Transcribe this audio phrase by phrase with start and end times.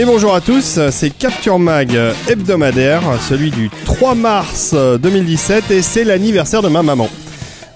[0.00, 1.94] Et bonjour à tous, c'est Capture Mag
[2.26, 7.10] hebdomadaire, celui du 3 mars 2017 et c'est l'anniversaire de ma maman.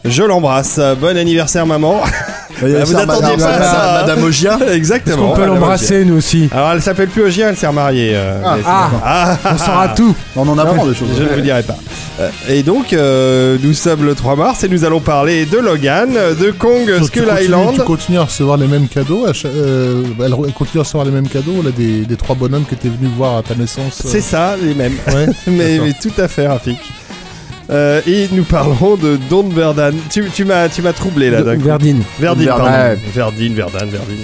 [0.06, 2.00] Je l'embrasse, bon anniversaire maman.
[2.80, 5.32] Ah, vous attendiez pas ça, hein Madame Ogia Exactement.
[5.32, 6.48] On peut l'embrasser nous aussi.
[6.52, 8.12] Alors elle s'appelle plus Ogia, elle s'est remariée.
[8.14, 8.90] euh, mais c'est- Ah,
[9.44, 10.14] Ah, on saura tout.
[10.36, 11.08] On en apprend des choses.
[11.16, 11.76] Je ne vous dirai pas.
[12.20, 16.10] Euh, Et donc, euh, nous sommes le 3 mars et nous allons parler de Logan,
[16.40, 17.74] de Kong tu Skull continues- Island.
[17.74, 19.26] Tu continues à recevoir les mêmes cadeaux.
[19.26, 22.64] à cha- euh, elle continue à recevoir les mêmes cadeaux là, des, des trois bonhommes
[22.64, 24.02] que tu es venu voir à ta naissance.
[24.04, 24.08] euh.
[24.08, 24.94] C'est ça, les mêmes.
[25.08, 25.26] Ouais.
[25.48, 25.86] mais, D'accord.
[25.86, 26.78] mais tout à fait, Rafik.
[27.70, 29.92] Euh, et nous parlerons de Don Verdan.
[30.10, 31.42] Tu, tu m'as, tu m'as troublé là.
[31.42, 31.64] d'un coup.
[31.64, 32.02] Verdine.
[32.20, 32.98] Verdine, pardon.
[33.14, 34.16] Verdine, Verdun, Verdine.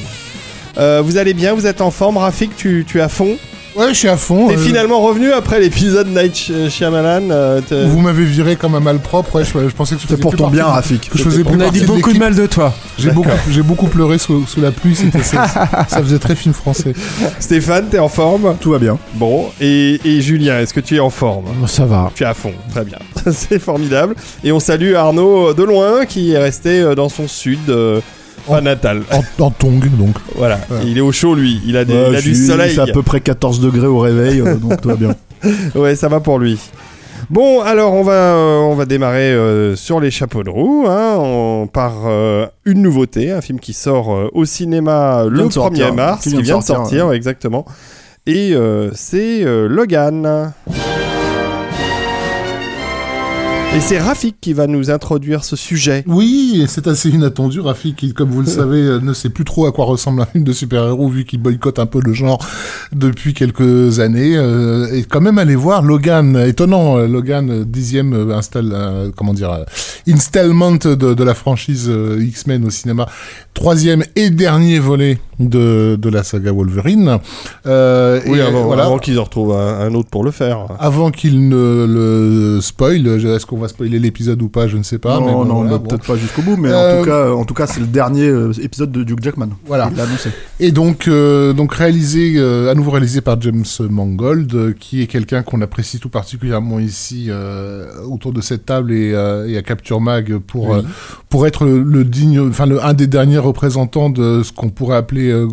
[0.79, 3.37] Euh, vous allez bien, vous êtes en forme, Rafik, tu, tu es à fond.
[3.77, 4.49] Ouais, je suis à fond.
[4.49, 7.31] T'es euh, finalement revenu après l'épisode Night Sh- Shyamalan.
[7.31, 9.37] euh, Vous m'avez viré comme un malpropre.
[9.37, 11.09] Ouais, je, je pensais que faisais pour ton bien, Rafik.
[11.15, 12.75] je faisais plus On a dit beaucoup de mal de toi.
[12.99, 14.97] J'ai beaucoup, j'ai beaucoup pleuré sous, sous la pluie.
[14.97, 15.47] C'était ça,
[15.89, 16.95] ça faisait très film français.
[17.39, 18.57] Stéphane, t'es en forme?
[18.61, 18.99] Tout va bien.
[19.15, 21.45] Bon, et, et Julien, est-ce que tu es en forme?
[21.69, 22.11] Ça va.
[22.15, 22.99] Tu es à fond, très bien.
[23.33, 24.15] C'est formidable.
[24.43, 28.01] Et on salue Arnaud de loin qui est resté euh, dans son sud, euh,
[28.47, 29.03] pas natal.
[29.13, 30.17] En, en tongue, donc.
[30.37, 30.79] Voilà, Ouais.
[30.87, 32.71] il est au chaud lui, il a, des- Ouais, il a du suis- soleil.
[32.73, 35.15] Il fait à peu près 14 degrés au réveil, euh, donc tout va bien.
[35.75, 36.59] Ouais, ça va pour lui.
[37.31, 41.17] Bon, alors on va, euh, on va démarrer euh, sur les chapeaux de roue hein,
[41.19, 45.55] on- par euh, une nouveauté, un film qui sort au cinéma le vient de 1er
[45.55, 47.65] sortir, mars, qui vient de sortir, exactement.
[48.27, 48.55] Et
[48.95, 50.53] c'est Logan.
[53.73, 56.03] Et c'est Rafik qui va nous introduire ce sujet.
[56.09, 57.61] Oui, et c'est assez inattendu.
[57.61, 60.27] Rafik, qui, comme vous le savez, euh, ne sait plus trop à quoi ressemble un
[60.27, 62.45] film de super-héros vu qu'il boycotte un peu le genre
[62.93, 64.37] depuis quelques années.
[64.37, 69.11] Euh, et quand même aller voir Logan, étonnant, euh, Logan, euh, dixième euh, install, euh,
[69.17, 69.65] comment dire,
[70.09, 73.07] installment de, de la franchise euh, X-Men au cinéma,
[73.55, 77.19] troisième et dernier volet de, de la saga Wolverine.
[77.67, 78.87] Euh, Oui, et, avant, voilà.
[78.87, 80.67] avant qu'ils en retrouvent un, un autre pour le faire.
[80.81, 84.99] Avant qu'il ne le spoil, est-ce qu'on va spoiler l'épisode ou pas, je ne sais
[84.99, 85.21] pas.
[85.21, 85.87] non, mais bon, non, voilà, bon.
[85.89, 88.27] peut-être pas jusqu'au bout, mais Euh, en tout cas, en tout cas, c'est le dernier
[88.29, 89.51] euh, épisode de Duke Jackman.
[89.67, 89.91] Voilà.
[89.95, 90.31] Il annoncé.
[90.59, 95.07] Et donc, euh, donc réalisé, euh, à nouveau réalisé par James Mangold, euh, qui est
[95.07, 99.63] quelqu'un qu'on apprécie tout particulièrement ici euh, autour de cette table et, euh, et à
[99.63, 100.83] Capture Mag pour euh,
[101.29, 104.97] pour être le, le digne, enfin le un des derniers représentants de ce qu'on pourrait
[104.97, 105.47] appeler euh,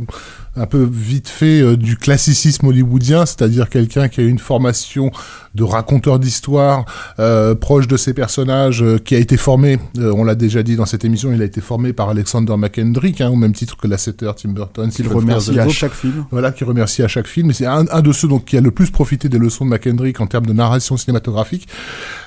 [0.58, 5.12] un peu vite fait euh, du classicisme hollywoodien, c'est-à-dire quelqu'un qui a une formation
[5.58, 6.86] de raconteur d'histoire
[7.20, 10.76] euh, proche de ses personnages, euh, qui a été formé, euh, on l'a déjà dit
[10.76, 13.88] dans cette émission, il a été formé par Alexander McKendrick, hein, au même titre que
[13.88, 16.26] Lasseter, Tim Burton, Il Stephen remercie à chaque film.
[16.32, 17.50] Voilà, qui remercie à chaque film.
[17.50, 19.72] Et c'est un, un de ceux donc, qui a le plus profité des leçons de
[19.72, 21.68] McKendrick en termes de narration cinématographique.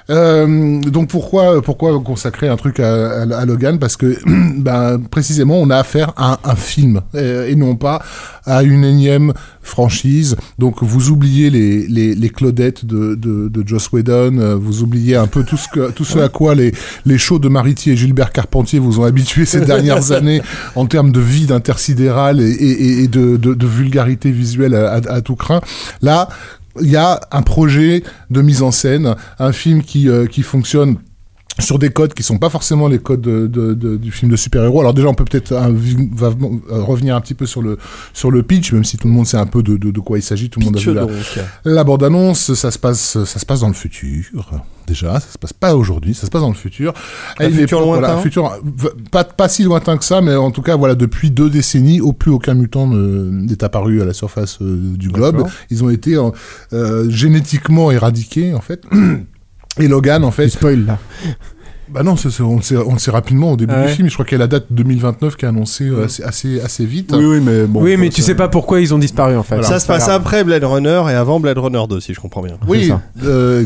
[0.09, 3.79] Euh, donc pourquoi pourquoi consacrer un truc à, à- à Logan?
[3.79, 4.17] Parce que
[4.59, 8.03] ben, précisément on a affaire à un, un film euh, et non pas
[8.47, 10.37] à une énième franchise.
[10.59, 15.15] Donc vous oubliez les, les, les Claudettes de, de, de Joss Whedon, euh, vous oubliez
[15.17, 16.73] un peu tout ce, que, tout ce à quoi les,
[17.05, 20.41] les shows de Mariti et Gilbert Carpentier vous ont habitué ces dernières années
[20.75, 25.13] en termes de vide intersidéral et, et, et de, de, de vulgarité visuelle à, à-
[25.13, 25.61] à tout craint.
[26.03, 26.29] Là,
[26.81, 30.99] il y a un projet de mise en scène, un film qui, euh, qui fonctionne
[31.61, 34.37] sur des codes qui sont pas forcément les codes de, de- de- du film de
[34.37, 34.81] super-héros.
[34.81, 35.69] Alors déjà, on peut peut-être euh,
[36.71, 37.79] revenir un petit peu sur le
[38.13, 40.51] sur le pitch, même si tout le monde sait un peu de, quoi il s'agit.
[40.51, 40.85] Tout le monde a vu
[41.65, 42.55] la, bande-annonce.
[42.55, 44.51] Ça se passe, ça se passe dans le futur.
[44.87, 46.93] Déjà, ça se passe pas aujourd'hui, ça se passe dans le futur.
[47.39, 50.51] Un futur voilà, lointain un futur v- pas pas si lointain que ça, mais en
[50.51, 54.13] tout cas, voilà, depuis deux décennies, au plus aucun mutant ne- n'est apparu à la
[54.15, 55.47] surface euh, du globe.
[55.71, 56.31] Ils ont été euh,
[56.73, 58.83] euh, génétiquement éradiqués, en fait.
[59.81, 60.99] Et Logan, en fait, Tu spoil là.
[61.93, 64.09] Bah non, on, le sait, on le sait rapidement au début du film.
[64.09, 66.87] Je crois qu'il y a la date 2029 qui est annoncée euh, assez, assez, assez
[66.87, 67.13] vite.
[67.13, 67.83] Oui, oui, mais bon.
[67.83, 69.63] oui, mais tu sais pas pourquoi ils ont disparu en fait.
[69.63, 72.59] ça se passe après Blade Runner et avant Blade Runner 2, si je comprends bien.
[72.69, 72.93] Oui,
[73.25, 73.65] euh,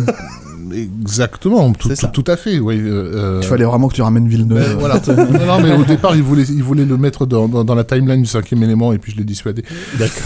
[0.72, 2.58] exactement, tout, tout, tout à fait.
[2.58, 4.76] Oui, euh, Il fallait vraiment que tu ramènes Ben, Villeneuve.
[4.80, 5.00] voilà.
[5.08, 7.84] non, non, mais au départ, il voulait, il voulait le mettre dans, dans, dans la
[7.84, 9.64] timeline du cinquième élément et puis je l'ai dissuadé.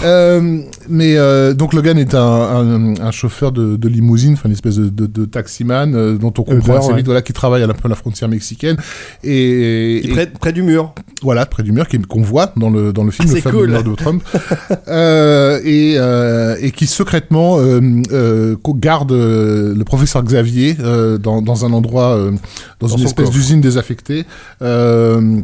[0.04, 4.54] Euh, mais euh, donc Logan est un, un, un chauffeur de, de limousine, enfin une
[4.54, 6.96] espèce de, de, de taximan euh, dont on comprend assez ouais.
[6.96, 8.76] vite voilà, qui travaille à la, à la frontière mexicaine
[9.24, 10.92] et, et- près, près du mur.
[11.22, 13.58] voilà près du mur qui- qu'on voit dans le dans le film Ah, le fameux
[13.58, 13.70] cool.
[13.70, 14.22] mur de Trump
[14.88, 17.80] euh, et euh, et qui secrètement euh,
[18.12, 22.30] euh, garde euh, le professeur Xavier euh, dans dans un endroit euh,
[22.80, 24.24] dans, Dans une espèce d'usine désaffectée.
[24.62, 25.40] Euh,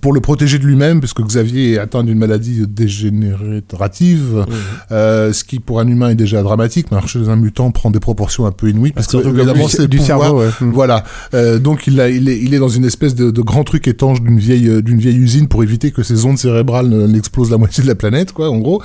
[0.00, 4.46] pour le protéger de lui-même, puisque Xavier est atteint d'une maladie dégénérative,
[4.92, 7.90] euh, ce qui pour un humain est déjà dramatique, mais alors chez un mutant prend
[7.90, 10.48] des proportions un peu inouïes, parce que surtout que évidemment c'est du cerveau, ouais.
[10.60, 10.70] Mm.
[10.72, 11.04] voilà.
[11.34, 13.88] Euh, donc il, a, il, est, il est dans une espèce de, de grand truc
[13.88, 17.50] étanche d'une vieille euh, d'une vieille usine pour éviter que ses ondes cérébrales ne- n'explosent
[17.50, 18.82] la moitié de la planète, quoi, en gros.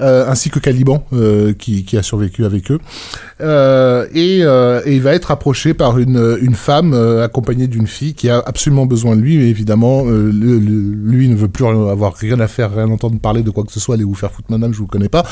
[0.00, 1.04] Euh, ainsi que Caliban
[1.58, 2.78] qui, qui a survécu avec eux.
[4.14, 8.42] Et, et il va être approché par une, une femme accompagnée d'une fille qui a
[8.44, 9.36] absolument besoin de lui.
[9.36, 13.50] Et évidemment, le- lui ne veut plus avoir rien à faire, rien entendre parler de
[13.50, 13.94] quoi que ce soit.
[13.94, 15.24] Allez vous faire foutre, madame, je vous connais pas.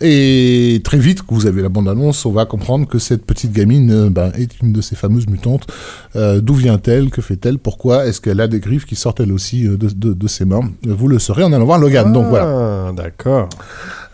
[0.00, 3.90] Et très vite, que vous avez la bande-annonce, on va comprendre que cette petite gamine
[3.90, 5.66] euh, ben, est une de ces fameuses mutantes.
[6.16, 9.66] Euh, D'où vient-elle Que fait-elle Pourquoi Est-ce qu'elle a des griffes qui sortent elle aussi
[9.66, 12.12] euh, de, de, de ses mains Vous le saurez en allant voir Logan.
[12.12, 12.88] Donc voilà.
[12.88, 13.48] Ah, d'accord.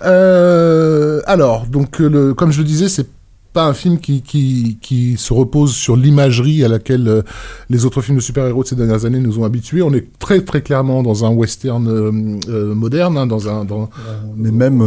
[0.03, 3.07] Euh, alors, donc, le, comme je le disais, c'est
[3.53, 7.23] pas un film qui, qui, qui se repose sur l'imagerie à laquelle euh,
[7.71, 9.83] les autres films de super-héros de ces dernières années nous ont habitués.
[9.83, 13.89] On est très très clairement dans un western euh, euh, moderne, hein, dans un dans
[14.37, 14.79] Mais même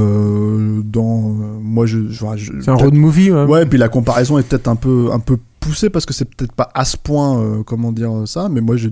[0.85, 1.19] dans.
[1.61, 2.07] moi, je.
[2.09, 3.43] je, je- C'est un road movie, ouais.
[3.45, 6.25] Ouais, et puis la comparaison est peut-être un peu, un peu poussée parce que c'est
[6.25, 8.89] peut-être pas à ce point, comment dire ça, mais moi j'ai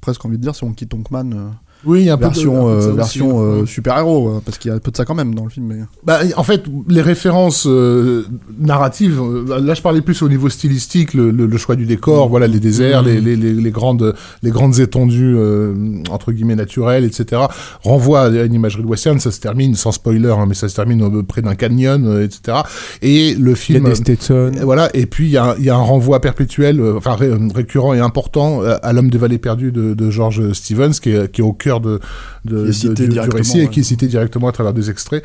[0.00, 1.48] presque envie de dire si on quitte Tonkman, euh,
[1.84, 3.40] oui, il y a un peu de- version, un peu de ça euh, aussi, version
[3.40, 3.42] hein.
[3.62, 5.50] euh, super-héros, euh, parce qu'il y a un peu de ça quand même dans le
[5.50, 5.66] film.
[5.66, 5.76] Mais...
[6.04, 8.24] Bah, en fait, les références euh,
[8.58, 12.28] narratives, euh, là je parlais plus au niveau stylistique, le, le- le choix du décor,
[12.28, 15.74] voilà les déserts, les, les, les, les grandes, les grandes étendues euh,
[16.10, 17.42] entre guillemets naturelles, etc.
[17.82, 20.74] Renvoie à une imagerie de western, ça se termine sans spoiler, hein, mais ça se
[20.76, 22.58] termine euh, près d'un canyon, euh, etc.
[23.02, 24.52] Et le Il y a film, des Stetson.
[24.62, 27.14] Voilà, et puis il y, a un- il y a un renvoi perpétuel, euh, enfin
[27.14, 31.10] ré- récurrent et important euh, à l'homme des vallées perdues de, de George Stevens, qui
[31.10, 32.00] est, qui est au cœur de,
[32.44, 35.22] de, Qui est cité du- récit et qui est cité directement à travers des extraits.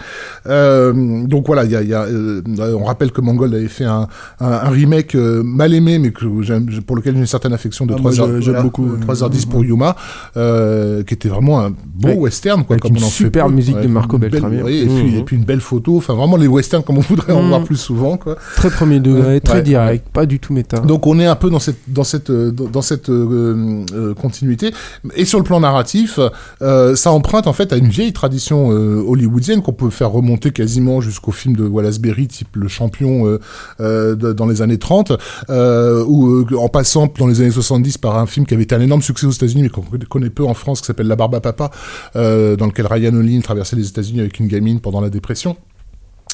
[0.48, 2.42] Euh, donc voilà, il y a, il y a, euh,
[2.78, 4.08] on rappelle que Mangold avait fait un,
[4.40, 6.26] un, un remake euh, mal aimé, mais que
[6.82, 8.98] pour lequel j'ai une certaine affection de Ah, moi, 3 heures, je- j'aime beaucoup, euh,
[8.98, 9.96] 3h10 pour Yuma,
[10.38, 12.16] euh, qui était vraiment un beau Ouais.
[12.16, 13.54] western, quoi, Avec comme une on en fait super peu.
[13.54, 14.62] musique de Marco belle- Beltrami.
[14.64, 17.34] oui, et, puis, et puis une belle photo, enfin vraiment les westerns comme on voudrait
[17.34, 17.48] en Mhm.
[17.50, 18.36] voir plus souvent, quoi.
[18.56, 20.80] Très premier degré, très ouais, direct, pas du tout méta.
[20.80, 24.74] Donc on est un peu dans cette dans cette dans cette euh, euh, continuité
[25.16, 26.20] et sur le plan narratif,
[26.62, 30.52] euh, ça emprunte en fait à une vieille tradition euh, hollywoodienne qu'on peut faire remonter
[30.52, 33.40] quasiment jusqu'au film de Wallace Berry type Le Champion
[33.80, 35.14] euh, dans les années 30
[35.50, 38.82] euh, ou en passant dans les années 70 par un film qui avait été un
[38.82, 41.72] énorme succès aux États-Unis mais qu'on connaît peu en France qui s'appelle La Barbe Papa
[42.14, 45.58] dans lequel Ryan O'Leary traversait les États-Unis avec une gamine pendant la dépression.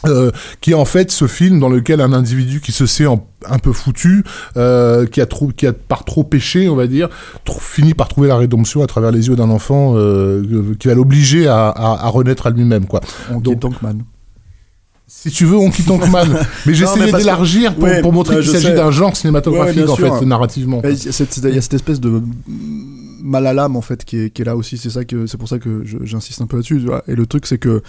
[0.06, 0.32] Euh,
[0.62, 3.60] qui est en fait ce film dans lequel un individu qui se sait en- un
[3.60, 4.24] peu foutu,
[4.56, 7.10] euh, qui a trop, qui a par trop péché, on va dire,
[7.60, 11.48] finit par trouver la rédemption à travers les yeux d'un enfant euh, qui va l'obliger
[11.50, 13.02] à, à, à renaître à lui-même, quoi.
[13.30, 14.04] On Donc- quitte Tankman.
[15.06, 16.28] Si tu veux, on quitte Tankman,
[16.66, 20.26] mais j'essayais d'élargir pour, Ouais, pour montrer qu'il s'agit d'un genre cinématographique Ouais, en fait,
[20.26, 20.82] narrativement.
[20.84, 22.22] Il y a cette- espèce de
[23.22, 24.78] mal à l'âme en fait qui est, qui est là aussi.
[24.78, 26.82] C'est pour ça que j'insiste un peu là-dessus.
[27.08, 27.82] Et le truc c'est que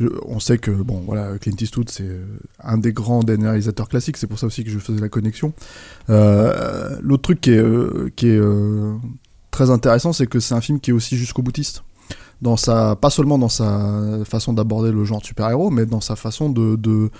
[0.00, 2.24] on sait que bon voilà Clint Eastwood c'est euh,
[2.62, 4.16] un des grands réalisateurs classiques.
[4.16, 5.52] C'est pour ça aussi que je faisais la connexion.
[6.10, 8.40] Euh, L'autre truc qui est euh, qui est
[9.50, 11.84] très intéressant, c'est que c'est un film qui est aussi jusqu'au boutiste
[12.40, 16.50] dans sa pas seulement dans sa façon d'aborder le genre super-héros, mais dans sa façon
[16.50, 17.10] de, de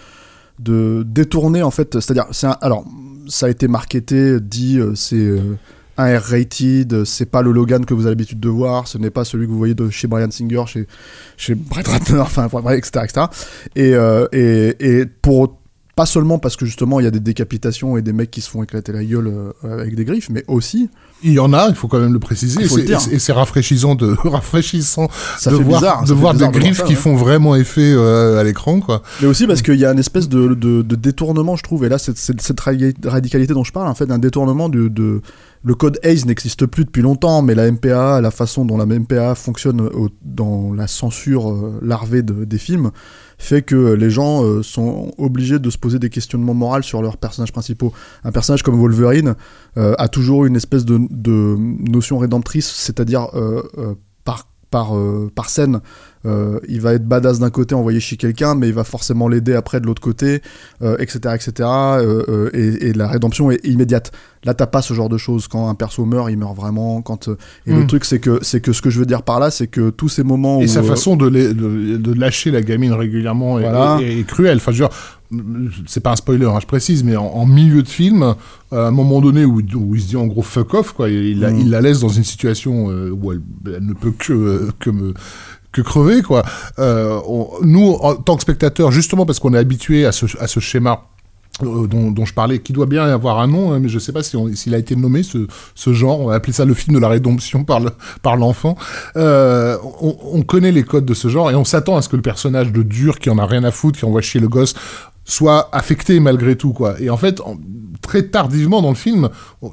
[0.58, 2.26] de détourner en fait, c'est-à-dire
[2.60, 2.84] alors
[3.28, 5.30] ça a été marketé, dit c'est
[5.98, 9.24] un R-rated, c'est pas le Logan que vous avez l'habitude de voir, ce n'est pas
[9.24, 10.86] celui que vous voyez de chez Brian Singer, chez
[11.36, 13.26] chez Brett Ratner, enfin etc., etc.
[13.76, 15.58] Et, euh, et et pour
[15.94, 18.50] pas seulement parce que justement il y a des décapitations et des mecs qui se
[18.50, 20.88] font éclater la gueule euh, avec des griffes, mais aussi
[21.24, 22.68] Il y en a, il faut quand même le préciser, et
[23.18, 26.78] c'est- rafraîchissant de rafraîchissant ça de voir, bizarre, de ça fait voir des de griffes
[26.78, 26.98] ça, qui ouais.
[26.98, 29.02] font vraiment effet euh, à l'écran, quoi.
[29.20, 31.84] Mais aussi parce qu'il y a une espèce de, de, de détournement, je trouve.
[31.84, 35.20] Et là, cette radi- radicalité dont je parle, en fait, d'un détournement de, de.
[35.64, 39.36] Le code ACE n'existe plus depuis longtemps, mais la MPA, la façon dont la MPA
[39.36, 42.90] fonctionne au- dans la censure euh, larvée de- des films,
[43.42, 47.16] fait que les gens euh, sont obligés de se poser des questionnements moraux sur leurs
[47.16, 47.92] personnages principaux.
[48.24, 49.34] Un personnage comme Wolverine
[49.76, 50.98] euh, a toujours une espèce de,
[51.58, 53.94] notion rédemptrice, c'est-à-dire euh, euh,
[54.94, 55.80] euh, par scène.
[56.24, 59.54] Euh, il va être badass d'un côté, envoyer chez quelqu'un, mais il va forcément l'aider
[59.54, 60.40] après de l'autre côté,
[60.82, 61.68] euh, etc., etc.
[61.68, 64.12] euh, et, et la rédemption est immédiate.
[64.44, 65.46] Là, t'as pas ce genre de choses.
[65.48, 67.00] Quand un perso meurt, il meurt vraiment.
[67.02, 67.28] Quand
[67.66, 67.86] et le Mm.
[67.86, 70.08] truc, c'est que c'est que ce que je veux dire par là, c'est que tous
[70.08, 73.62] ces moments Et où sa façon de, la- de, de lâcher la gamine régulièrement est,
[73.62, 73.98] Voilà.
[74.00, 74.56] est- est cruelle.
[74.58, 74.96] Enfin, je veux dire,
[75.86, 78.34] c'est pas un spoiler, hein, je précise, mais en, en milieu de film,
[78.72, 81.40] à un moment donné où, où il se dit en gros fuck off, quoi, il,
[81.40, 81.60] la, Mm.
[81.60, 84.90] il la laisse dans une situation euh, où elle, elle ne peut que, euh, que
[84.90, 85.14] me
[85.72, 86.42] que crever quoi.
[86.78, 87.18] Euh,
[87.62, 90.26] nous en tant que spectateurs, justement parce qu'on est habitué à ce,
[90.60, 91.04] schéma
[91.62, 94.22] euh, dont, je parlais, qui doit bien avoir un nom, hein, mais je sais pas
[94.22, 96.20] s'il a été nommé ce, genre.
[96.20, 97.90] On va appeler ça le film de la rédemption par le
[98.22, 98.76] par l'enfant.
[99.16, 102.16] Euh, on, on connaît les codes de ce genre et on s'attend à ce que
[102.16, 104.74] le personnage de dur qui en a rien à foutre, qui envoie chier le gosse,
[105.24, 107.00] soit affecté malgré tout quoi.
[107.00, 107.56] Et en fait, en-
[108.00, 109.28] très tardivement dans le film,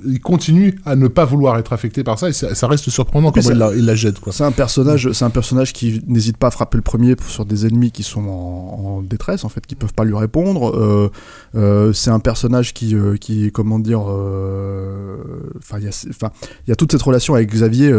[0.05, 3.31] il continue à ne pas vouloir être affecté par ça et ça, ça reste surprenant
[3.41, 4.31] ça- il, la, il la jette quoi.
[4.31, 7.65] C'est un personnage, c'est un personnage qui n'hésite pas à frapper le premier sur des
[7.65, 10.75] ennemis qui sont en, en détresse, en fait, qui peuvent pas lui répondre.
[10.77, 11.09] Euh,
[11.55, 15.15] euh, c'est un personnage qui, euh, qui, comment dire, euh,
[15.57, 17.91] enfin, il y a, y toute cette relation avec Xavier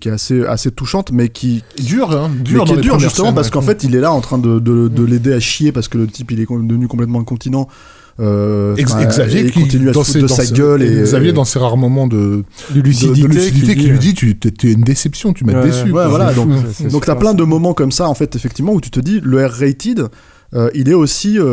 [0.00, 2.92] qui est assez, assez touchante, mais qui, Dur, hein, mais dur qui est les dur
[2.92, 5.32] premières justement scènes, parce qu'en fait, il est là en train de, de, de l'aider
[5.32, 7.68] à chier parce que le type il est devenu complètement incontinent.
[8.20, 11.32] Euh, Xavier qui continue à se dans ses- de dans sa ses- gueule et Xavier
[11.32, 14.82] dans ses rares moments de, lucidité, de lucidité qui lui dit, dit tu t'es une
[14.82, 15.84] déception, tu m'as Ouais, déçu.
[15.90, 16.50] Ouais, voilà, donc,
[16.90, 19.46] donc t'as plein de moments comme ça en fait effectivement où tu te dis le
[19.46, 20.08] R-rated
[20.54, 21.44] euh, il est aussi euh,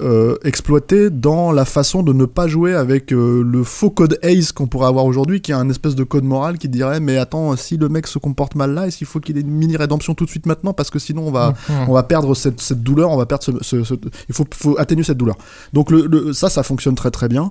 [0.00, 4.66] euh, exploité dans la façon de ne pas jouer avec le faux code ACE qu'on
[4.68, 7.76] pourrait avoir aujourd'hui qui a un espèce de code moral qui dirait mais attends si
[7.76, 10.24] le mec se comporte mal là est-ce qu'il faut qu'il ait une mini rédemption tout
[10.24, 10.72] de suite maintenant?
[10.72, 11.88] Parce que sinon on va Mhm.
[11.88, 13.94] on va perdre cette, cette douleur on va perdre ce, ce- ce-
[14.28, 15.36] il faut, faut atténuer cette douleur
[15.72, 17.50] donc le, le- ça ça fonctionne très très bien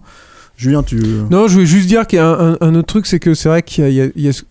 [0.56, 3.08] Julien tu Non, je voulais juste dire qu'il y a un, un- un autre truc,
[3.08, 4.44] c'est que c'est vrai qu'il y a, y y ce,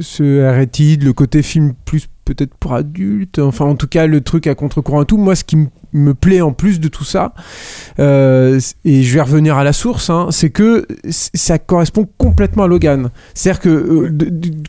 [0.00, 4.48] ce- arrêtide, le côté film plus peut-être pour adultes, enfin en tout cas le truc
[4.48, 5.16] à contre-courant et tout.
[5.16, 7.32] Moi, ce qui m- me plaît en plus de tout ça,
[8.00, 12.68] euh, et je vais revenir à la source, hein, c'est que ça correspond complètement à
[12.68, 13.10] Logan.
[13.32, 14.10] C'est-à-dire que euh,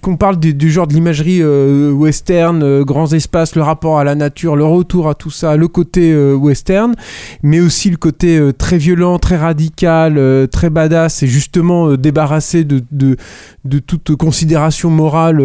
[0.01, 4.15] qu'on parle du, du genre de l'imagerie euh, western, grands espaces, le rapport à la
[4.15, 6.93] nature, le retour à tout ça, le côté western,
[7.41, 13.17] mais aussi le côté très violent, très radical, très badass, et justement débarrassé de, de,
[13.63, 15.41] de toute considération morale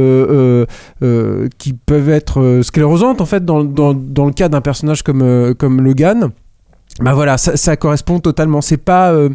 [1.58, 5.22] qui peuvent être sclérosantes en fait dans, dans, dans le cas d'un personnage comme,
[5.70, 6.30] comme Logan.
[7.00, 8.60] Bah voilà, ça, correspond totalement.
[8.60, 9.30] C'est pas euh,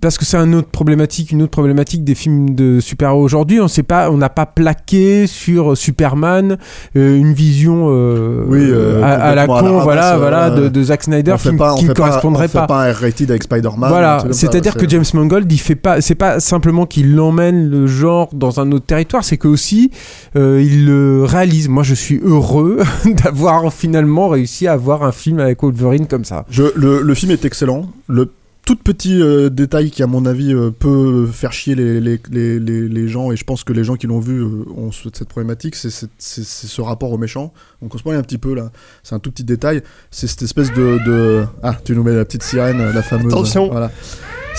[0.00, 3.60] parce que c'est une autre problématique, une autre problématique des films de super-héros aujourd'hui.
[3.60, 6.56] On sait pas, on n'a pas plaqué sur Superman
[6.96, 11.02] euh, une vision euh, Oui, euh, à, à la con, voilà, voilà, de, de Zack
[11.04, 12.86] Snyder on qui, pas, ne fait pas- correspondrait on fait pas.
[12.88, 16.40] un R-rated avec Spider-Man Voilà, c'est-à-dire c'est- que James Mangold, il fait pas, c'est pas
[16.40, 19.90] simplement qu'il emmène le genre dans un autre territoire, c'est que aussi
[20.34, 21.68] il le réalise.
[21.68, 22.78] Moi, je suis heureux
[23.24, 26.44] d'avoir finalement réussi à avoir un film avec Wolverine comme ça.
[26.50, 27.86] Je, le, le film est excellent.
[28.08, 28.30] Le
[28.68, 32.58] tout petit euh, détail qui, à mon avis, euh, peut faire chier les, les, les,
[32.60, 35.08] les, les gens, et je pense que les gens qui l'ont vu euh, ont ce-
[35.12, 37.52] cette problématique, c'est c'est- c'est- c'est ce rapport au méchant.
[37.80, 38.70] Donc on se spoil un petit peu là.
[39.02, 39.82] C'est un tout petit détail.
[40.10, 41.44] C'est cette espèce de, de.
[41.62, 43.32] Ah, tu nous mets la petite sirène, la fameuse.
[43.32, 43.68] Attention.
[43.70, 43.90] Voilà.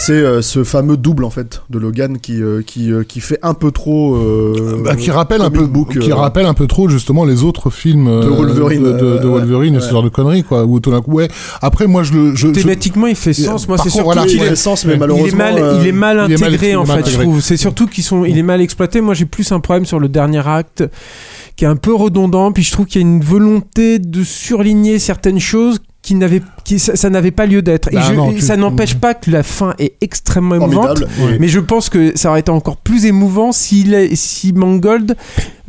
[0.02, 3.38] C'est euh, ce fameux double en fait de Logan qui, euh, qui, euh, qui fait
[3.44, 4.16] un peu trop.
[4.16, 7.44] euh, Bah, qui rappelle un peu, book, qui euh, rappelle un peu trop justement les
[7.44, 9.82] autres films euh, De Wolverine, de, de- de Wolverine, ouais.
[9.82, 10.64] ce genre de conneries quoi.
[10.64, 11.28] Où tout d'un coup, ouais.
[11.62, 13.68] Après, moi, je le, je, je- Thématiquement, il fait sens.
[13.68, 15.28] Moi, c'est surtout qu'il le sens, mais malheureusement.
[15.28, 17.04] il est mal, euh, il est mal il est mal intégré en il est mal
[17.04, 17.42] fait, je trouve.
[17.42, 19.02] C'est surtout qu'ils sont, il est mal exploité.
[19.02, 20.84] Moi, j'ai plus un problème sur le dernier acte
[21.58, 22.54] qui est un peu redondant.
[22.54, 26.80] Puis je trouve qu'il y a une volonté de surligner certaines choses qui n'avaient, qui
[26.80, 27.88] ça, ça n'avait pas lieu d'être.
[27.94, 31.04] Bah et je- non, et tu- ça n'empêche pas que la fin est extrêmement émouvante.
[31.40, 35.16] Mais je pense que ça aurait été encore plus émouvant est- si Mangold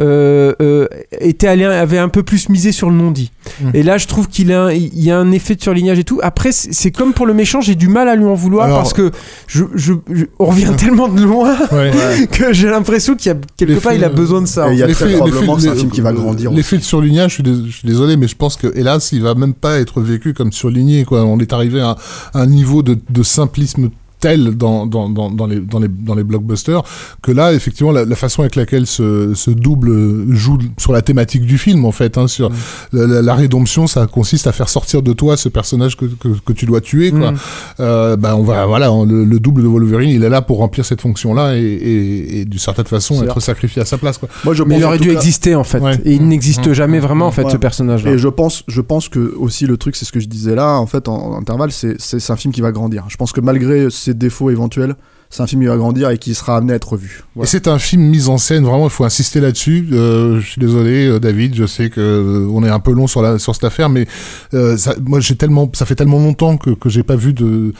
[0.01, 0.87] euh, euh,
[1.21, 3.31] était allé, avait un peu plus misé sur le non-dit.
[3.61, 3.71] Mm.
[3.75, 6.21] Et là, je trouve qu'il a, il y a un effet de surlignage et tout.
[6.23, 8.95] Après, c'est comme pour le méchant, j'ai du mal à lui en vouloir Alors- parce
[8.95, 9.11] que
[9.47, 11.91] je, je- je- on revient tellement de loin ouais.
[12.33, 14.73] que j'ai l'impression qu'il y a quelque part, il a euh, besoin de ça.
[14.73, 16.79] Il y a L'effet- très probablement l'effet- que c'est un film qui va grandir L'effet
[16.79, 19.35] de surlignage, je suis, dés- je suis désolé, mais je pense que hélas, il va
[19.35, 21.05] même pas être vécu comme surligné.
[21.05, 21.25] Quoi.
[21.25, 21.97] On est arrivé à,
[22.35, 26.83] un niveau de simplisme tel dans, dans, dans, dans, les, dans, les, dans les blockbusters
[27.23, 31.43] que là, effectivement, la, la façon avec laquelle ce, ce double joue sur la thématique
[31.47, 32.55] du film, en fait, hein, sur Mm.
[32.93, 36.29] la, la- la rédemption, ça consiste à faire sortir de toi ce personnage que, que,
[36.45, 37.33] que tu dois tuer, quoi.
[37.33, 37.37] Mm.
[37.81, 40.59] Euh, bah, on va, voilà, on- le, le double de Wolverine, il est là pour
[40.59, 43.41] remplir cette fonction-là et, et, et d'une certaine façon être vrai.
[43.41, 44.29] sacrifié à sa place, quoi.
[44.45, 45.79] Moi, je Mais pense il aurait dû cas- exister en fait.
[45.81, 45.97] Ouais.
[46.05, 46.73] Et il n'existe Mmh.
[46.73, 47.51] jamais vraiment en fait Ouais.
[47.53, 48.13] ce personnage-là.
[48.13, 50.79] Et je pense, je pense que aussi le truc, c'est ce que je disais là,
[50.79, 53.05] en fait, en, en intervalle, c'est c'est c'est un film qui va grandir.
[53.09, 54.95] Je pense que malgré défauts éventuels,
[55.31, 57.23] c'est un film qui va grandir et qui sera amené à être revu.
[57.41, 59.89] Et c'est un film mis en scène, vraiment, il faut insister là-dessus.
[59.93, 63.07] Euh, je suis désolé, euh, David, je sais que euh, on est un peu long
[63.07, 64.07] sur la sur cette affaire, mais
[64.55, 67.73] euh, ça, moi j'ai tellement, ça fait tellement longtemps que que j'ai pas vu de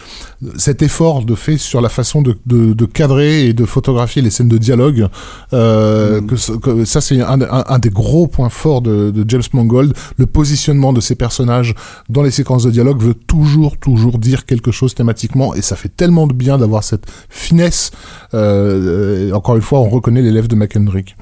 [0.57, 4.31] cet effort de fait sur la façon de, de, de cadrer et de photographier les
[4.31, 5.09] scènes de dialogue.
[5.53, 6.27] Euh, Mm.
[6.27, 9.43] que, ce- que ça c'est un, un, un des gros points forts de, de James
[9.53, 9.93] Mangold.
[10.17, 11.75] Le positionnement de ses personnages
[12.09, 15.89] dans les séquences de dialogue veut toujours toujours dire quelque chose thématiquement, et ça fait
[15.95, 17.07] tellement de bien d'avoir cette
[17.41, 17.91] finesse.
[18.35, 21.17] Euh, encore une fois, on reconnaît l'élève de McKendrick.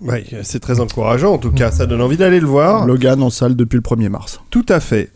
[0.00, 2.86] Ouais, c'est très encourageant en tout cas, ça donne envie d'aller le voir.
[2.86, 4.40] Logan en salle depuis le 1er mars.
[4.50, 5.10] Tout à fait.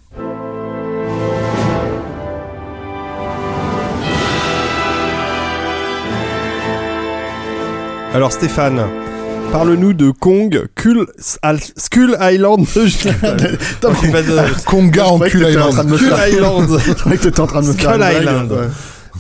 [8.15, 8.81] Alors Stéphane,
[9.53, 11.07] parle-nous de Kong Skull,
[11.43, 12.65] Al- Skull Island.
[12.75, 13.07] Je
[15.05, 16.79] en faire- Island.
[16.87, 18.05] Je croyais que t'étais en train de me faire Skull.
[18.21, 18.71] Island.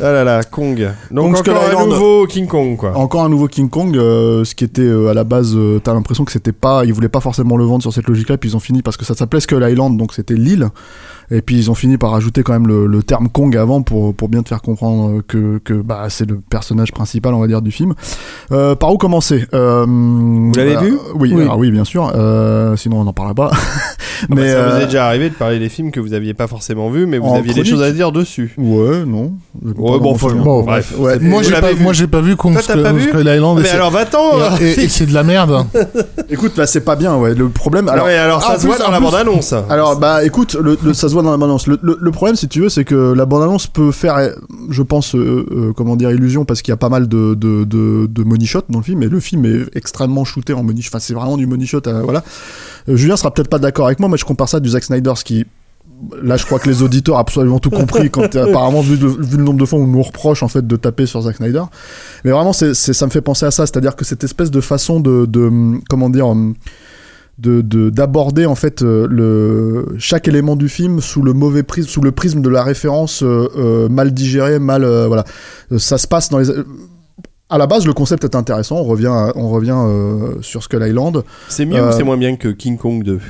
[0.00, 0.88] Ah là là, Kong.
[1.11, 2.97] Donc Kong encore un nouveau King Kong quoi.
[2.97, 5.93] Encore un nouveau King Kong, euh, ce qui était euh, à la base, euh, t'as
[5.93, 8.57] l'impression que c'était pas, ils voulaient pas forcément le vendre sur cette logique-là, puis ils
[8.57, 10.69] ont fini parce que ça s'appelait Skull Island, donc c'était l'île,
[11.30, 14.14] et puis ils ont fini par ajouter quand même le, le terme Kong avant pour
[14.14, 17.62] pour bien te faire comprendre que que bah c'est le personnage principal, on va dire,
[17.62, 17.94] du film.
[18.52, 19.47] Euh, par où commencer?
[19.54, 20.94] Euh, Vous l'avez vu?
[21.14, 21.42] Oui, Oui.
[21.42, 22.11] alors oui, bien sûr.
[22.14, 23.50] Euh, sinon on n'en parlera pas.
[24.20, 26.12] Ah bah, Mais ça vous euh, est déjà arrivé de parler des films que vous
[26.12, 28.52] aviez pas forcément vus, mais vous En aviez des choses à dire dessus.
[28.58, 29.35] ouais, non.
[29.64, 30.92] Ouais, bon, enfin, Bon, bref.
[30.99, 31.20] ouais.
[31.20, 32.80] Moi j'ai pas, vu moi j'ai pas vu Kong Skull
[33.28, 33.61] Island.
[33.62, 35.64] Mais alors va-t'en et, et- et c'est de la merde.
[36.30, 37.32] Écoute, là c'est pas bien, ouais.
[37.37, 38.18] Le problème, Alors, alors.
[38.25, 39.54] alors ça Ah, se voit dans la bande-annonce.
[39.70, 41.66] Alors bah écoute, le- ça se voit dans la bande-annonce.
[41.66, 44.16] Le, problème, si tu veux, c'est que la bande-annonce peut faire,
[44.70, 47.64] je pense, euh, euh, comment dire, illusion parce qu'il y a pas mal de, de,
[47.64, 50.80] de, money shot dans le film, et le film est extrêmement shooté en money.
[50.87, 51.82] Enfin, c'est vraiment du money shot.
[51.87, 52.22] euh, voilà.
[52.87, 55.12] Julien sera peut-être pas d'accord avec moi, mais je compare ça à du Zack Snyder,
[55.16, 55.44] ce qui
[56.22, 59.58] Là, je crois que les auditeurs ont absolument tout compris quand apparemment vu le, nombre
[59.58, 61.64] de fois où on nous reproche en fait de taper sur Zack Snyder.
[62.25, 64.60] Mais vraiment, c'est, c'est- ça me fait penser à ça, c'est-à-dire que cette espèce de
[64.60, 66.32] façon de, hum, comment dire,
[67.38, 71.62] hum, de, de- d'aborder en fait euh, le chaque élément du film sous le mauvais
[71.62, 75.24] prisme, sous le prisme de la référence euh, euh, mal digérée, mal euh, voilà.
[75.79, 76.51] Ça se passe dans les
[77.51, 78.77] à la base, le concept est intéressant.
[78.77, 81.22] On revient, à- on revient euh, sur Skull Island.
[81.48, 83.20] C'est mieux Euh, ou c'est moins bien que King Kong 2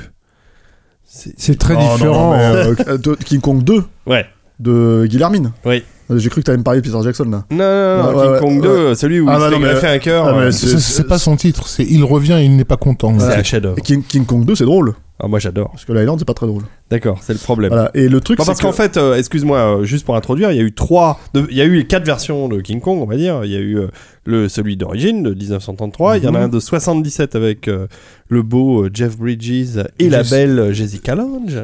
[1.05, 2.31] C'est- très non, différent.
[2.31, 4.25] non, mais, euh, King Kong 2 Ouais.
[4.59, 5.53] de Guillermin.
[5.65, 5.83] Oui.
[6.15, 7.45] J'ai cru que t'allais me parler de Peter Jackson là.
[7.51, 8.67] Non, non, non, Ouais, King ouais, Kong ouais.
[8.89, 10.25] 2, celui où Ah, il bah s'est non, mais- greffé un cœur.
[10.27, 13.13] Ah, euh, c'est- pas son titre, c'est Il revient et il n'est pas content.
[13.19, 14.95] C'est un King, King Kong 2, c'est drôle.
[15.21, 15.71] Ah, moi j'adore.
[15.71, 16.63] Parce que Island, c'est pas très drôle.
[16.89, 17.69] D'accord, c'est le problème.
[17.71, 17.91] Voilà.
[17.93, 20.61] Et le truc, parce que- qu'en fait, euh, excuse-moi, euh, juste pour introduire, il y
[20.61, 23.05] a eu trois, de- il y a eu les quatre versions de King Kong, on
[23.05, 23.41] va dire.
[23.43, 23.87] Il y a eu euh,
[24.25, 26.45] le celui d'origine de 1933, il y en a Mhm.
[26.45, 27.87] un de 77 avec euh,
[28.29, 31.63] le beau euh, Jeff Bridges et la belle euh, Jessica Lange.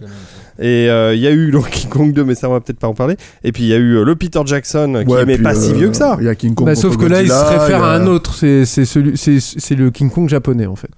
[0.59, 2.79] Et euh, il y a eu donc King Kong 2, mais ça on va peut-être
[2.79, 3.17] pas en parler.
[3.43, 5.43] Et puis il y a eu euh, le Peter Jackson qui Ouais, est mais puis,
[5.43, 6.17] pas si euh, vieux que ça.
[6.19, 6.67] Il y a King Kong.
[6.67, 8.33] Bah, sauf que là, il se réfère à un autre.
[8.33, 10.91] C'est c'est celui, c'est c'est le King Kong japonais en fait.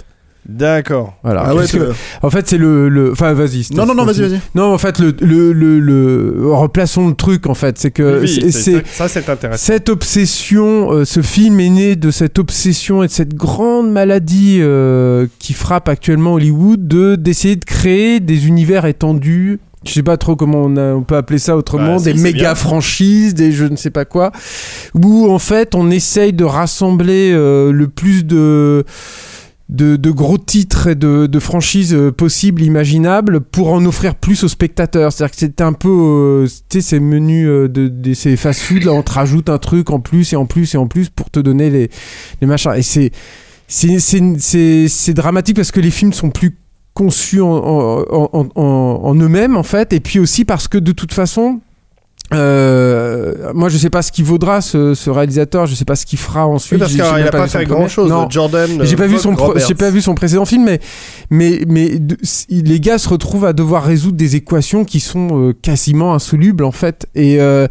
[0.47, 1.15] D'accord.
[1.23, 1.43] Voilà.
[1.47, 3.12] Ah ouais, que- en fait, c'est le, le.
[3.12, 3.67] Enfin, vas-y.
[3.73, 4.39] Non, non, non, vas-y, vas-y.
[4.55, 7.47] Non, en fait, le, le, le, le- replaçons le truc.
[7.47, 9.62] En fait, c'est que Oui, c'est- c'est- c'est ça c'est intéressant.
[9.65, 10.91] cette obsession.
[10.93, 15.53] euh, ce film est né de cette obsession et de cette grande maladie euh, qui
[15.53, 19.60] frappe actuellement Hollywood de d'essayer de créer des univers étendus.
[19.86, 22.39] Je sais pas trop comment on, a- on peut appeler ça autrement, Bah, des méga
[22.39, 22.55] bien.
[22.55, 24.31] franchises, des je ne sais pas quoi,
[24.93, 28.83] où en fait on essaye de rassembler euh, le plus de
[29.69, 35.12] de, gros titres et de, franchises euh, possibles, imaginables, pour en offrir plus aux spectateurs.
[35.12, 39.12] C'est-à-dire que c'était un peu, euh, ces menus euh, de, ces fast-food, là, on te
[39.12, 41.89] rajoute un truc en plus et en plus et en plus pour te donner les,
[42.41, 42.73] les machins.
[42.75, 43.12] Et c'est,
[43.67, 46.58] c'est, c'est, c'est, dramatique parce que les films sont plus
[46.93, 51.60] conçus en, en, en eux-mêmes, en fait, et puis aussi parce que de toute façon,
[52.33, 56.05] euh, moi je sais pas ce qu'il vaudra ce, ce réalisateur, je sais pas ce
[56.05, 56.73] qu'il fera ensuite.
[56.73, 58.09] Oui, parce qu'il même a pas fait grand chose.
[58.09, 58.29] Non.
[58.29, 58.79] Jordan.
[58.83, 59.35] J'ai pas vu son
[59.67, 60.79] j'ai pas vu son précédent film mais
[61.29, 62.17] mais mais de-
[62.49, 66.71] les gars se retrouvent à devoir résoudre des équations qui sont euh, quasiment insolubles en
[66.71, 67.67] fait et euh,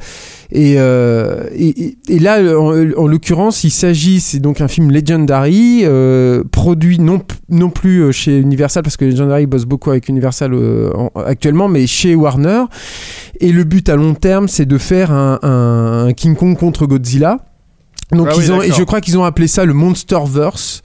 [0.52, 5.80] et, euh, et, et- là en, en l'occurrence il s'agit c'est donc un film Legendary
[5.84, 10.52] euh, produit non non plus euh, chez Universal parce que Legendary bosse beaucoup avec Universal
[10.54, 12.62] euh, en- actuellement mais chez Warner
[13.40, 16.86] et le but à long terme c'est de faire un, un- un King Kong contre
[16.86, 17.38] Godzilla.
[18.12, 20.82] Donc Ah oui, ils ont, et je crois qu'ils ont appelé ça le Monsterverse.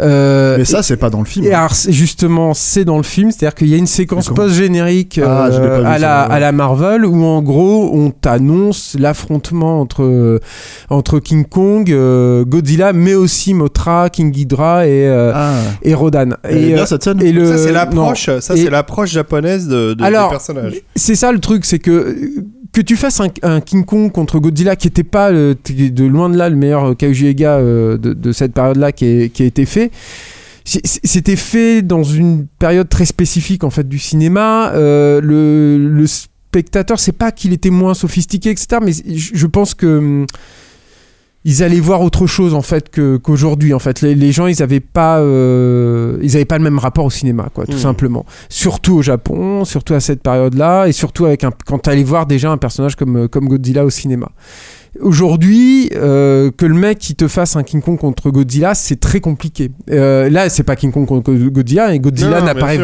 [0.00, 1.44] Euh, Mais ça, c'est pas dans le film.
[1.46, 5.48] et alors, justement, c'est dans le film, c'est-à-dire qu'il y a une séquence post-générique Ah,
[5.48, 6.34] euh, à, la, ouais.
[6.34, 10.38] à la Marvel où en gros on t'annonce l'affrontement entre, euh,
[10.88, 16.30] entre King Kong, euh, Godzilla, mais aussi Mothra, King Ghidorah et, euh, Ah, et Rodan.
[16.48, 17.20] Et, bien cette scène.
[17.22, 17.72] et le, Ça, c'est non.
[17.74, 20.74] l'approche, ça, Et- c'est l'approche japonaise de, de- Alors, des personnages.
[20.94, 22.16] C'est ça le truc, c'est que
[22.70, 26.36] que tu fasses un, un King Kong contre Godzilla qui était pas de loin de
[26.36, 29.64] là le meilleur Kaiji Ega euh, de, de cette période-là qui, est- qui a été
[29.64, 29.87] fait.
[30.64, 34.70] C'était fait dans une période très spécifique en fait du cinéma.
[34.74, 38.78] Euh, le, le spectateur, c'est pas qu'il était moins sophistiqué, etc.
[38.82, 40.26] Mais je pense que hum,
[41.44, 43.72] ils allaient voir autre chose en fait qu'aujourd'hui.
[43.72, 47.06] En fait, les, les gens, ils avaient pas, euh, ils avaient pas le même rapport
[47.06, 47.78] au cinéma, quoi, tout Mhm.
[47.78, 48.26] simplement.
[48.50, 52.50] Surtout au Japon, surtout à cette période-là, et surtout avec un, quand t'allais voir déjà
[52.50, 54.30] un personnage comme comme Godzilla au cinéma.
[55.00, 59.20] Aujourd'hui, euh, que le mec qui te fasse un King Kong contre Godzilla, c'est très
[59.20, 59.70] compliqué.
[59.90, 62.80] Euh, là, c'est pas King Kong contre Godzilla, et Godzilla n'apparaît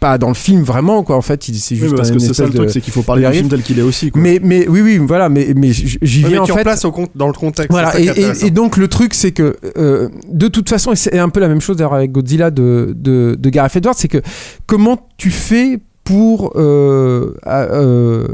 [0.00, 1.16] pas dans le film vraiment, quoi.
[1.16, 3.02] En fait, c'est Oui, juste parce un que c'est ça le truc, c'est qu'il faut
[3.02, 4.10] parler du film tel qu'il est aussi.
[4.10, 4.20] quoi.
[4.20, 6.84] Mais, mais oui, oui, voilà, mais, mais j'y viens mais en fait.
[6.84, 7.70] au con- dans le contexte.
[7.70, 11.40] Voilà, et, donc le truc, c'est que euh, de toute façon, et c'est un peu
[11.40, 14.18] la même chose d'ailleurs avec Godzilla de, de, de Gareth Edwards, c'est que
[14.66, 18.26] comment tu fais pour euh, euh,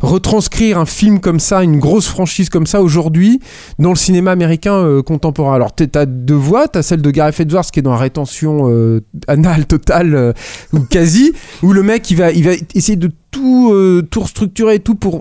[0.00, 3.40] retranscrire un film comme ça, une grosse franchise comme ça aujourd'hui
[3.78, 5.54] dans le cinéma américain euh, contemporain.
[5.54, 7.98] Alors tu as deux voix, tu as celle de Gareth Edwards qui est dans la
[7.98, 10.32] rétention euh, anale totale euh,
[10.72, 13.72] ou quasi, où le mec il va, il va essayer de tout,
[14.10, 15.20] tout restructurer tout pour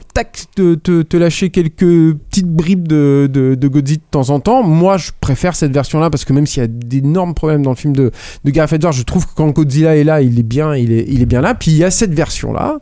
[0.55, 4.63] te, te- te lâcher quelques petites bribes de, de, de Godzilla de temps en temps.
[4.63, 7.75] Moi je préfère cette version-là parce que même s'il y a d'énormes problèmes dans le
[7.75, 8.09] film de,
[8.43, 11.05] de Gareth Edwards, je trouve que quand Godzilla est là, il est bien, il est,
[11.07, 11.53] il est bien là.
[11.53, 12.79] Puis il y a cette version-là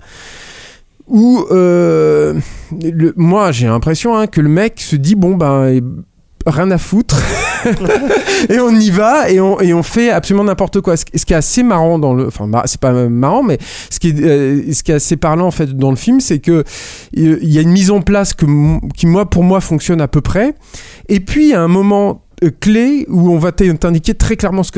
[1.08, 2.34] où euh,
[2.82, 5.80] le- moi j'ai l'impression hein, que le mec se dit bon ben
[6.46, 7.22] rien à foutre.
[8.50, 10.96] Et on y va et on, et on fait absolument n'importe quoi.
[10.96, 13.58] Ce, qui est assez marrant dans le enfin c'est pas marrant mais
[13.90, 16.40] ce qui est euh, ce qui est assez parlant en fait dans le film c'est
[16.40, 16.64] que euh,
[17.14, 18.46] il y a une mise en place que
[18.96, 20.54] qui moi pour moi fonctionne à peu près.
[21.10, 22.22] Et puis a un moment
[22.60, 24.72] clé où on va t'indiquer très clairement ce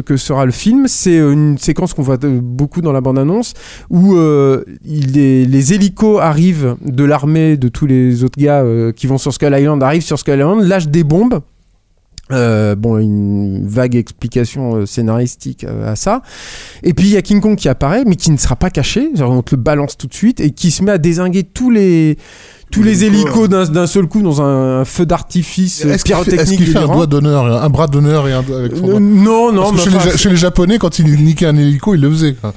[0.00, 0.86] que, sera le film.
[0.86, 3.54] C'est euh, une séquence qu'on voit euh, beaucoup dans la bande-annonce
[3.90, 9.06] où euh, est- les hélicos arrivent de l'armée de tous les autres gars euh, qui
[9.06, 11.40] vont sur Skull Island, arrivent sur Skull Island, lâchent des bombes.
[12.32, 16.22] Euh, bon, une vague explication euh, scénaristique euh, à ça.
[16.82, 19.10] Et puis il y a King Kong qui apparaît, mais qui ne sera pas caché.
[19.20, 22.16] On te le balance tout de suite et qui se met à désinguer tous les
[22.74, 26.20] tous Les hélicos, d'un d'un seul coup dans un, feu d'artifice euh, Est-ce qu'il fait,
[26.22, 26.58] est-ce pyrotechnique.
[26.58, 29.52] qu'il fait un doigt d'honneur, un bras d'honneur et un avec son Euh, doigt Non,
[29.52, 31.94] non, Parce que chez, les, enfin, Ja- chez les Japonais, quand ils niquaient un hélico,
[31.94, 32.34] ils le faisaient.
[32.34, 32.52] quoi.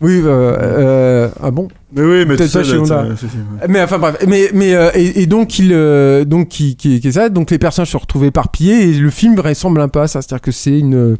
[0.00, 1.68] oui, euh, euh, ah bon.
[1.94, 3.06] Mais oui, mais chez Honda.
[3.16, 3.66] si, ouais.
[3.68, 7.08] Mais enfin bref, mais mais euh, et, et donc il euh, donc qui qui, qui
[7.08, 10.06] est ça, donc les personnages se retrouvent éparpillés et le film ressemble un peu à
[10.08, 11.16] ça, c'est-à-dire que c'est une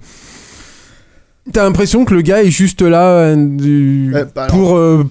[1.53, 3.37] T'as l'impression que le gars est juste là euh,
[4.35, 5.05] bah pour euh,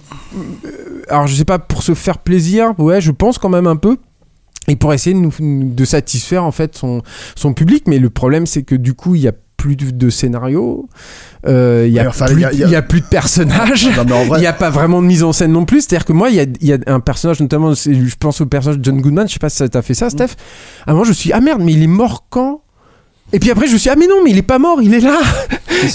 [0.66, 0.70] euh,
[1.10, 3.98] alors je sais pas pour se faire plaisir, ouais, je pense quand même un peu
[4.68, 7.02] et pour essayer de nous de satisfaire en fait son
[7.36, 10.10] son public, mais le problème c'est que du coup il y a plus de, de
[10.10, 10.90] scénario,
[11.48, 13.88] euh, il y, a Ouais, enfin, plus- il y a- plus de personnages.
[14.38, 15.82] Il n'y a pas vraiment de mise en scène non plus.
[15.82, 18.84] C'est-à-dire que moi, il y y a un personnage, notamment, je pense au personnage de
[18.84, 19.28] John Goodman.
[19.28, 20.36] Je sais pas si ça t'a fait ça, Steph.
[20.86, 22.62] À un moment, je me suis dit, ah merde, mais il est mort quand?
[23.34, 24.80] Et puis après, je me suis dit, ah mais non, mais il est pas mort,
[24.82, 25.20] il est là.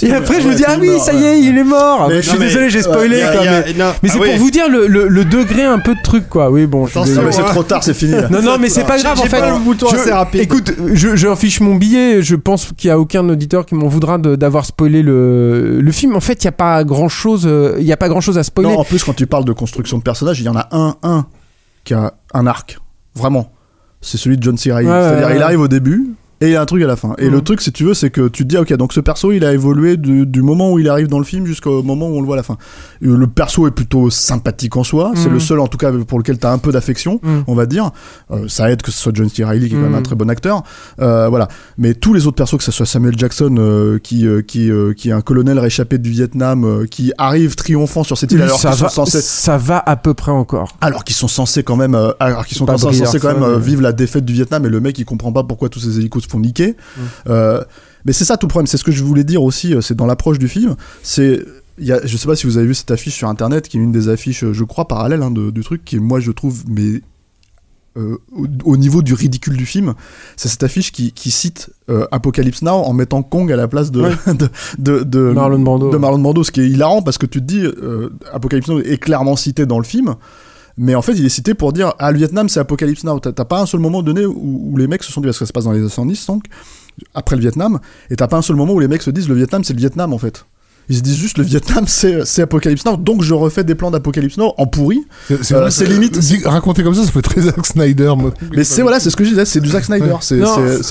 [0.03, 2.07] Et après, je me dis, ah oui, ça y est, il est mort.
[2.09, 3.17] Mais je suis non, mais- désolé, j'ai ouais, spoilé.
[3.17, 4.29] y a- quoi, y a- mais non, mais ah c'est oui.
[4.29, 6.51] pour vous dire le, le- le degré un peu de truc, quoi.
[6.51, 6.85] Oui, bon.
[6.85, 7.27] je suis Attention, désolé.
[7.27, 8.11] mais c'est trop tard, c'est fini.
[8.11, 8.27] là.
[8.29, 9.39] Non, non, mais c'est pas J'ai- grave en j'ai fait.
[9.39, 10.41] pas le bouton Je- assez rapide.
[10.41, 12.21] Écoute, je, je fiche mon billet.
[12.21, 15.91] Je pense qu'il y a aucun auditeur qui m'en voudra de- d'avoir spoilé le, le
[15.91, 16.15] film.
[16.15, 17.49] En fait, il y a pas grand chose.
[17.79, 18.69] Il y a pas grand chose à spoiler.
[18.69, 20.95] Non, en plus, quand tu parles de construction de personnages, il y en a un,
[21.01, 21.25] un
[21.85, 22.77] qui a un arc.
[23.15, 23.51] Vraiment.
[24.01, 24.71] C'est celui de John C.
[24.71, 24.87] Reilly.
[24.87, 25.35] Ouais, ouais, C'est-à-dire, ouais.
[25.37, 26.11] il arrive au début.
[26.41, 27.13] Et il y a un truc à la fin.
[27.19, 27.31] Et Mhm.
[27.33, 29.45] le truc, si tu veux, c'est que tu te dis, ok, donc ce perso, il
[29.45, 32.19] a évolué du, du moment où il arrive dans le film jusqu'au moment où on
[32.19, 32.57] le voit à la fin.
[33.05, 35.11] Euh, Le perso est plutôt sympathique en soi.
[35.15, 35.33] C'est Mhm.
[35.33, 37.29] le seul, en tout cas, pour lequel tu as un peu d'affection, Mm.
[37.45, 37.91] on va dire.
[38.31, 39.43] Euh, ça aide que ce soit John C.
[39.43, 39.97] Reilly, qui est quand même Mhm.
[39.99, 40.63] un très bon acteur.
[40.99, 41.47] Euh, voilà.
[41.77, 45.13] Mais tous les autres persos, que ce soit Samuel Jackson, euh, qui, qui, qui est
[45.13, 48.75] un colonel réchappé du Vietnam, qui arrive triomphant sur cette île Lui, alors qu'ils sont
[48.85, 50.75] va, censés ça va à peu près encore.
[50.81, 53.57] alors qu'ils sont censés quand même alors qu'ils sont Pas censés Brie quand même Larson,
[53.59, 55.97] mais- vivre la défaite du Vietnam et le mec il comprend pas pourquoi tous ces
[55.99, 57.01] hélicos font niquer Mm.
[57.29, 57.61] Euh,
[58.05, 59.95] mais c'est ça tout le problème c'est ce que je voulais dire aussi euh, c'est
[59.95, 61.45] dans l'approche du film c'est
[61.79, 64.07] je sais pas si vous avez vu cette affiche sur internet qui est une des
[64.09, 67.01] affiches euh, je crois parallèles hein, de- du truc qui est moi je trouve mais
[67.97, 69.95] euh, au, au niveau du ridicule du film,
[70.37, 73.91] c'est cette affiche qui, qui cite euh, Apocalypse Now en mettant Kong à la place
[73.91, 74.11] de, Ouais.
[74.33, 74.47] de,
[74.79, 75.89] de, de- Marlon Brando.
[75.91, 78.79] de Marlon Brando, ce qui est hilarant parce que tu te dis, euh, Apocalypse Now
[78.79, 80.15] est clairement cité dans le film.
[80.77, 83.19] Mais en fait, il est cité pour dire Ah, le Vietnam, c'est Apocalypse Now.
[83.19, 85.47] T'as pas un seul moment donné où, les mecs se sont dit, parce que ça
[85.47, 86.43] se passe dans les années 70, donc,
[87.13, 87.79] après le Vietnam,
[88.09, 89.79] et t'as pas un seul moment où les mecs se disent Le Vietnam, c'est le
[89.79, 90.45] Vietnam, en fait.
[90.89, 93.91] Ils se disent juste le Vietnam, c'est c'est Apocalypse Now, donc je refais des plans
[93.91, 94.99] d'Apocalypse Now en pourri.
[95.41, 98.13] C'est Euh, limite- Raconté comme ça, ça fait très Zack Snyder.
[98.17, 98.33] moi.
[98.55, 100.15] Mais c'est voilà, c'est ce que je disais, c'est du Zack Snyder.
[100.21, 100.37] C'est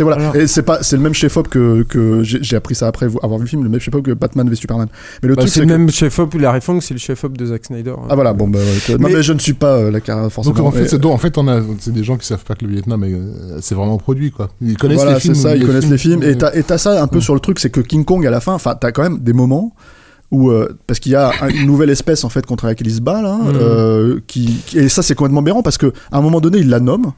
[0.03, 3.09] voilà, alors- et c'est pas, c'est le même chef-op que que j'ai appris ça après
[3.09, 4.89] vo- avoir vu le film, le même chef-op que Batman v Superman.
[5.23, 7.47] Mais le Bah, truc c'est le que- même chef-op, Larry Fong, c'est le chef-op de
[7.47, 7.95] Zack Snyder.
[8.09, 10.31] ah voilà, bon bah ouais, non Mais- mais je ne suis pas euh, la carrière
[10.33, 10.55] forcément.
[10.57, 12.55] Donc en fait, mais- donc, en fait, on a, c'est des gens qui savent pas
[12.55, 14.49] que le Vietnam, euh, c'est vraiment produit quoi.
[14.63, 15.35] Ils connaissent voilà, les films.
[15.35, 16.23] c'est ça, ils connaissent les films.
[16.23, 18.27] Et mais- t'as et t'as ça un peu sur le truc, c'est que King Kong
[18.27, 19.75] à la fin, enfin, t'as quand même des moments
[20.31, 22.95] où euh, parce qu'il y a un- une nouvelle espèce en fait contre laquelle il
[22.95, 26.21] se bat là, euh, qui, qui- et ça c'est complètement aberrant parce que à un
[26.23, 27.13] moment donné il la nomme.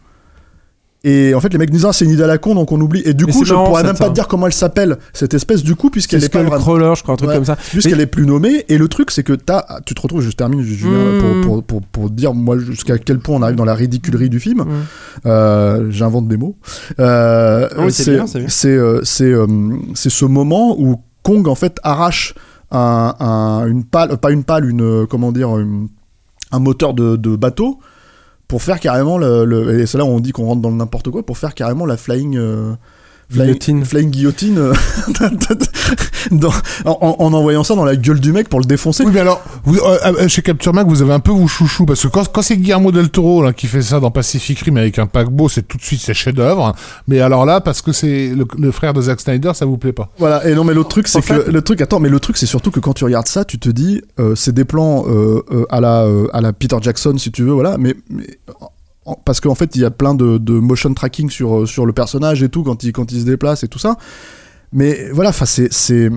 [1.04, 2.80] Et en fait, les mecs disent ah, c'est une idée à la con, donc on
[2.80, 3.02] oublie.
[3.04, 5.34] Et du Mais coup, je marrant, pourrais même pas te dire comment elle s'appelle cette
[5.34, 7.34] espèce du coup, puisqu'elle est pas Skullcrawler, je crois, un truc Ouais.
[7.34, 7.56] comme ça.
[7.56, 8.64] puisqu'elle est plus nommée.
[8.68, 11.20] Et le truc, c'est que t'as, tu te retrouves, je termine, Julien, Mm.
[11.20, 14.38] pour, pour, pour, pour dire moi jusqu'à quel point on arrive dans la ridiculerie du
[14.38, 14.60] film.
[14.60, 14.66] Mm.
[15.26, 16.54] Euh, J'invente des mots.
[17.00, 18.78] Euh, Ah c'est c'est
[19.94, 22.34] c'est ce moment où Kong en fait arrache
[22.72, 27.78] un, un- une pale, pas une pale, une euh, comment dire, un moteur de, bateau
[28.48, 30.76] pour faire carrément le, le- et c'est là où on dit qu'on rentre dans le
[30.76, 32.74] n'importe quoi pour faire carrément la flying euh,
[33.30, 33.84] flying Guillotine.
[33.84, 34.72] flying guillotine euh,
[36.30, 36.48] dans-
[36.84, 39.04] en, en- en envoyant ça dans la gueule du mec pour le défoncer.
[39.04, 41.86] Oui, mais alors, vous, euh, euh, chez Capture Mag, vous avez un peu vous chouchou,
[41.86, 44.76] parce que quand, quand c'est Guillermo del Toro là, qui fait ça dans Pacific Rim
[44.76, 46.74] avec un paquebot, c'est tout de suite ses chefs-d'œuvre.
[47.08, 49.92] Mais alors là, parce que c'est le, le frère de Zack Snyder, ça vous plaît
[49.92, 52.20] pas Voilà, et non, mais l'autre truc, c'est que fait- le truc, attends, mais le
[52.20, 55.04] truc, c'est surtout que quand tu regardes ça, tu te dis, euh, c'est des plans
[55.08, 58.26] euh, euh, à la euh, à la Peter Jackson, si tu veux, voilà, mais, mais
[59.24, 61.92] parce qu'en fait, il y a plein de, de motion tracking sur euh, sur le
[61.92, 63.96] personnage et tout quand il quand il se déplace et tout ça.
[64.72, 66.08] Mais voilà, enfin, c'est c'est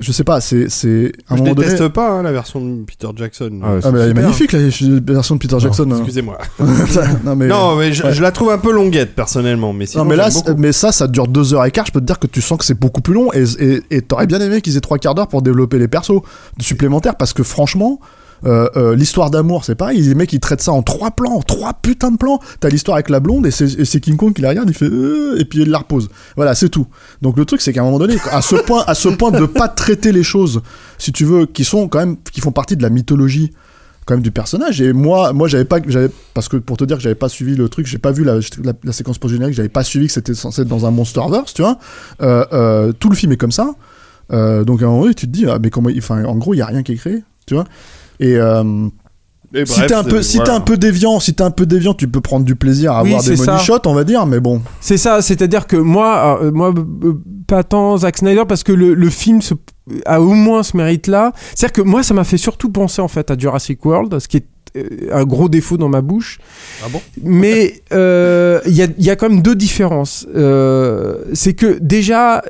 [0.00, 1.68] je sais pas, c'est c'est Je moment donné.
[1.68, 3.60] déteste pas hein, la version de Peter Jackson.
[3.62, 5.88] Ah ouais, Ah, mais elle est magnifique la la version de Peter Jackson.
[5.92, 5.96] hein.
[5.98, 6.38] Excusez-moi.
[7.24, 8.12] non mais Non, mais je, ouais.
[8.14, 11.06] je la trouve un peu longuette personnellement, mais sinon non mais là, mais ça, ça
[11.06, 11.86] dure deux heures et quart.
[11.86, 14.40] Je peux te dire que tu sens que c'est beaucoup plus long et t'aurais bien
[14.40, 16.22] aimé qu'ils aient trois quarts d'heure pour développer les persos
[16.58, 18.00] supplémentaires parce que franchement.
[18.44, 20.00] Euh, euh, l'histoire d'amour, c'est pareil.
[20.00, 22.40] Les mecs, ils traitent ça en trois plans, en trois putains de plans.
[22.60, 25.38] T'as l'histoire avec la blonde et c'est King Kong qui la regarde, il fait euh,
[25.38, 26.08] et puis il la repose.
[26.36, 26.86] Voilà, c'est tout.
[27.20, 29.46] Donc le truc, c'est qu'à un moment donné, à ce point, à ce point de
[29.46, 30.62] pas traiter les choses,
[30.98, 33.52] si tu veux, qui sont quand même, qui font partie de la mythologie
[34.04, 35.78] quand même du personnage et moi moi j'avais pas
[36.34, 38.40] parce que pour te dire que j'avais pas suivi le truc j'ai pas vu la,
[38.90, 41.78] séquence post générique j'avais pas suivi que c'était censé être dans un monsterverse tu vois
[42.98, 43.76] tout le film est comme ça
[44.28, 46.62] donc à un moment donné tu te dis ah, mais comment en gros il y
[46.62, 47.64] a rien qui est créé tu vois
[48.20, 48.88] et euh,
[49.54, 50.50] Et si t'es un peu si voilà.
[50.52, 53.02] t'es un peu déviant si t'es un peu déviant tu peux prendre du plaisir à
[53.02, 56.40] Oui, avoir des money shots on va dire mais bon C'est ça, c'est-à-dire que moi,
[56.42, 56.72] euh, moi,
[57.04, 57.14] euh,
[57.46, 59.54] pas tant Zack Snyder parce que le, le film se-
[60.06, 61.32] a au moins ce mérite-là.
[61.54, 64.38] C'est-à-dire que moi, ça m'a fait surtout penser en fait à Jurassic World, ce qui
[64.38, 64.46] est
[64.76, 66.38] euh, un gros défaut dans ma bouche.
[66.82, 67.02] Ah bon?
[67.22, 70.26] Mais euh, il y, a, il y a quand même deux différences.
[70.34, 72.42] Euh, c'est que déjà,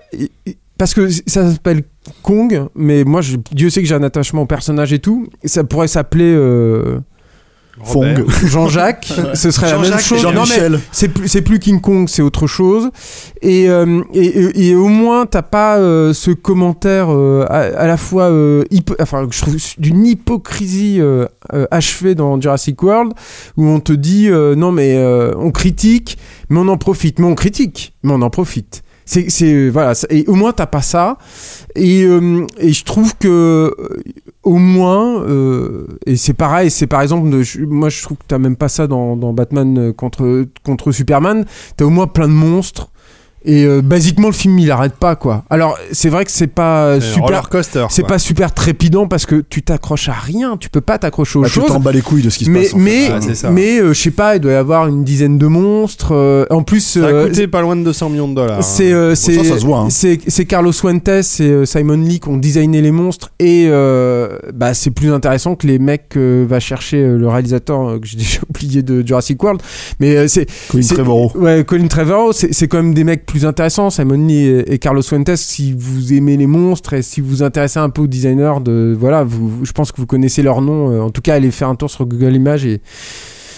[0.83, 1.83] parce que ça s'appelle
[2.25, 5.29] Kong, mais moi, je- Dieu sait que j'ai un attachement au personnage et tout.
[5.45, 6.99] Ça pourrait s'appeler euh.
[8.47, 9.11] Jean-Jacques.
[9.35, 10.21] ce serait la même chose.
[10.21, 12.91] Jean-Michel c'est plus, King Kong, c'est autre chose.
[13.41, 17.87] Et, euh, et, et- et au moins, t'as pas euh, ce commentaire euh, à, à
[17.87, 18.31] la fois
[19.01, 21.01] enfin, je trouve d'une hypocrisie
[21.71, 23.13] achevée dans Jurassic World,
[23.57, 24.99] où on te dit non mais
[25.37, 26.19] on critique,
[26.51, 28.83] mais on en profite, mais on critique, mais on en profite.
[29.13, 31.19] C'est, voilà, et au moins t'as pas ça.
[31.75, 33.29] Et, euh, et je trouve que
[33.79, 34.03] euh,
[34.43, 37.29] au moins, euh, et c'est pareil, c'est par exemple,
[37.67, 41.45] moi je trouve que t'as même pas ça dans, dans Batman contre, contre Superman,
[41.77, 42.92] t'as au moins plein de monstres.
[43.45, 45.45] Et euh, basiquement le film il arrête pas quoi.
[45.51, 47.49] Alors c'est vrai que c'est pas euh, super,
[47.91, 51.43] c'est pas super trépidant parce que tu t'accroches à rien, tu peux pas t'accrocher aux
[51.43, 51.67] Bah, tu choses.
[51.67, 52.83] t'en bats les couilles de ce qui se Mais passe en fait.
[52.85, 53.51] mais Ah, ça.
[53.51, 56.13] mais euh, je sais pas, il doit y avoir une dizaine de monstres.
[56.15, 58.63] euh, en plus, Ça a euh, coûté pas loin de 200 millions de dollars.
[58.63, 58.97] c'est hein.
[58.97, 59.91] euh, c'est ça, ça se voit, hein.
[59.91, 64.39] c'est c'est Carlos Fuentes et euh, Simon Lee qui ont designé les monstres et euh,
[64.55, 68.07] bah c'est plus intéressant que les mecs que va chercher euh, le réalisateur euh, que
[68.07, 69.61] j'ai déjà oublié de Jurassic World
[70.01, 73.27] mais euh, c'est Colin c'est- Trevorrow Ouais, Colin Trevorrow, c'est c'est quand même des mecs
[73.33, 75.37] plus intéressants, Simon Lee et, et Carlos Fuentes.
[75.37, 78.95] Si vous aimez les monstres et si vous vous intéressez un peu aux designers, de,
[78.99, 80.91] voilà, vous, vous- je pense que vous connaissez leur nom.
[80.93, 82.83] Euh, En tout cas, allez faire un tour sur Google Images et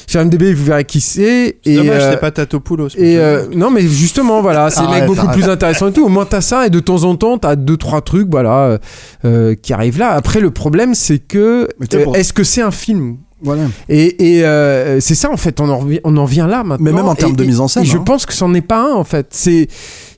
[0.07, 1.59] sur MDB, vous verrez qui c'est.
[1.65, 2.89] C'est Et, dommage, euh, c'est pas Tatopoulos.
[2.97, 6.05] et euh, non, mais justement, voilà, c'est des mecs Arrête, beaucoup plus intéressants et tout.
[6.05, 8.79] Au moins, t'as ça, et de temps en temps, t'as deux, trois trucs, voilà,
[9.25, 10.11] euh, qui arrivent là.
[10.13, 13.17] Après, le problème, c'est que, euh, pour- est-ce que c'est un film?
[13.45, 16.65] Voilà Et, et, euh, c'est ça, en fait, on en, revient- on en vient là
[16.65, 16.85] maintenant.
[16.85, 18.03] Mais même en termes Et- de mise en scène, et je hein.
[18.05, 19.27] pense que c'en est pas un, en fait.
[19.31, 19.69] C'est.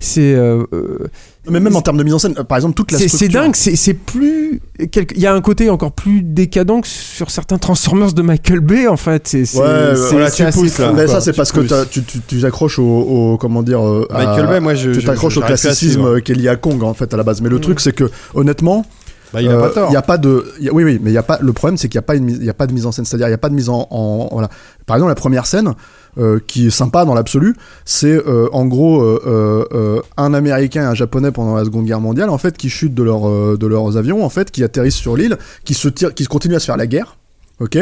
[0.01, 0.35] C'est.
[0.35, 1.09] euh, euh,
[1.51, 3.41] Mais même en termes de mise en scène, par exemple, toute la c'est c'est structure.
[3.43, 4.61] dingue, c'est c'est plus.
[4.91, 8.61] quelque- Il y a un côté encore plus décadent que sur certains Transformers de Michael
[8.61, 9.27] Bay, en fait.
[9.29, 10.89] C'est c'est- Ouais, c'est- voilà, c'est tu assez pousses, là.
[10.91, 11.89] fou, Mais ça, c'est tu parce que pousses.
[11.91, 14.91] tu tu- tu t'accroches au, au- comment dire à- Michael Bay, moi, je.
[14.91, 17.41] tu je- t'accroches au classicisme qui est lié à Kong en fait à la base.
[17.41, 18.85] Mais le truc c'est que honnêtement,
[19.33, 19.93] Bah, il a euh, pas tort.
[19.93, 21.39] y a pas de, y a- oui oui, mais il y a pas.
[21.41, 22.87] Le problème c'est qu'il y a pas une, mise- il y a pas de mise
[22.87, 23.05] en scène.
[23.05, 24.49] C'est-à-dire il y a pas de mise en, en- voilà.
[24.87, 25.75] Par exemple la première scène.
[26.19, 30.95] euh, qui est sympa dans l'absolu, c'est euh, en gros euh, un Américain et un
[30.95, 34.25] Japonais pendant la Seconde Guerre mondiale en fait qui chutent de, leur, de leurs avions
[34.25, 36.87] en fait, qui atterrissent sur l'île, qui se tirent, qui continuent à se faire la
[36.87, 37.19] guerre.
[37.61, 37.77] Ok,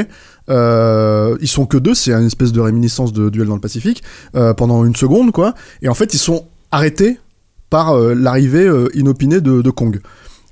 [1.41, 4.03] ils sont que deux, c'est une espèce de réminiscence de duel dans le Pacifique
[4.57, 7.19] pendant une seconde quoi, et en fait ils sont arrêtés
[7.71, 10.01] par l'arrivée inopinée de, de Kong.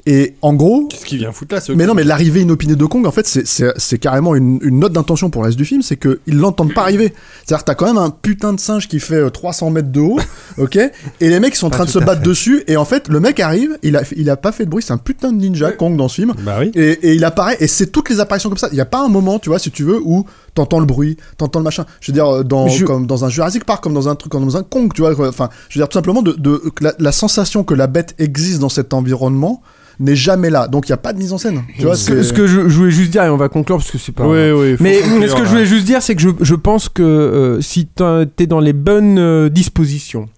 [0.06, 2.84] Et en gros, Qu'est-ce qu'il vient foutre là, ce mais non, mais l'arrivée inopinée de
[2.84, 5.96] Kong, en fait, c'est- carrément une, une note d'intention pour le reste du film, c'est
[5.96, 7.12] qu'ils l'entendent pas arriver.
[7.44, 10.00] C'est-à-dire que t'as quand même un putain de singe qui fait euh, 300 mètres de
[10.00, 10.18] haut,
[10.58, 12.28] ok Et les mecs ils sont en train de se battre fait.
[12.28, 14.82] dessus, et en fait, le mec arrive, il a, il a pas fait de bruit,
[14.82, 16.32] c'est un putain de ninja, Kong, dans ce film.
[16.44, 16.72] Bah oui.
[16.74, 18.68] Et, et il apparaît, et c'est toutes les apparitions comme ça.
[18.72, 21.16] Il n'y a pas un moment, tu vois, si tu veux, où t'entends le bruit,
[21.38, 21.84] t'entends le machin.
[22.00, 24.30] Je veux dire, euh, dans, Je- comme dans un Jurassic Park, comme dans un truc,
[24.32, 25.12] comme dans un Kong, tu vois.
[25.28, 26.36] Enfin, je veux dire, tout simplement, de,
[26.80, 29.62] la, la sensation que la bête existe dans cet environnement
[30.00, 30.68] n'est jamais là.
[30.68, 31.62] Donc, il n'y a pas de mise en scène.
[31.78, 33.48] Tu vois, Ce que, c'est- ce que je, je voulais juste dire, et on va
[33.48, 34.26] conclure parce que c'est pas.
[34.26, 34.76] Oui, oui.
[34.80, 37.02] Mais conclure, mais ce que je voulais juste dire, c'est que je, je pense que
[37.02, 40.28] euh, si t'as- t'es dans les bonnes euh, dispositions,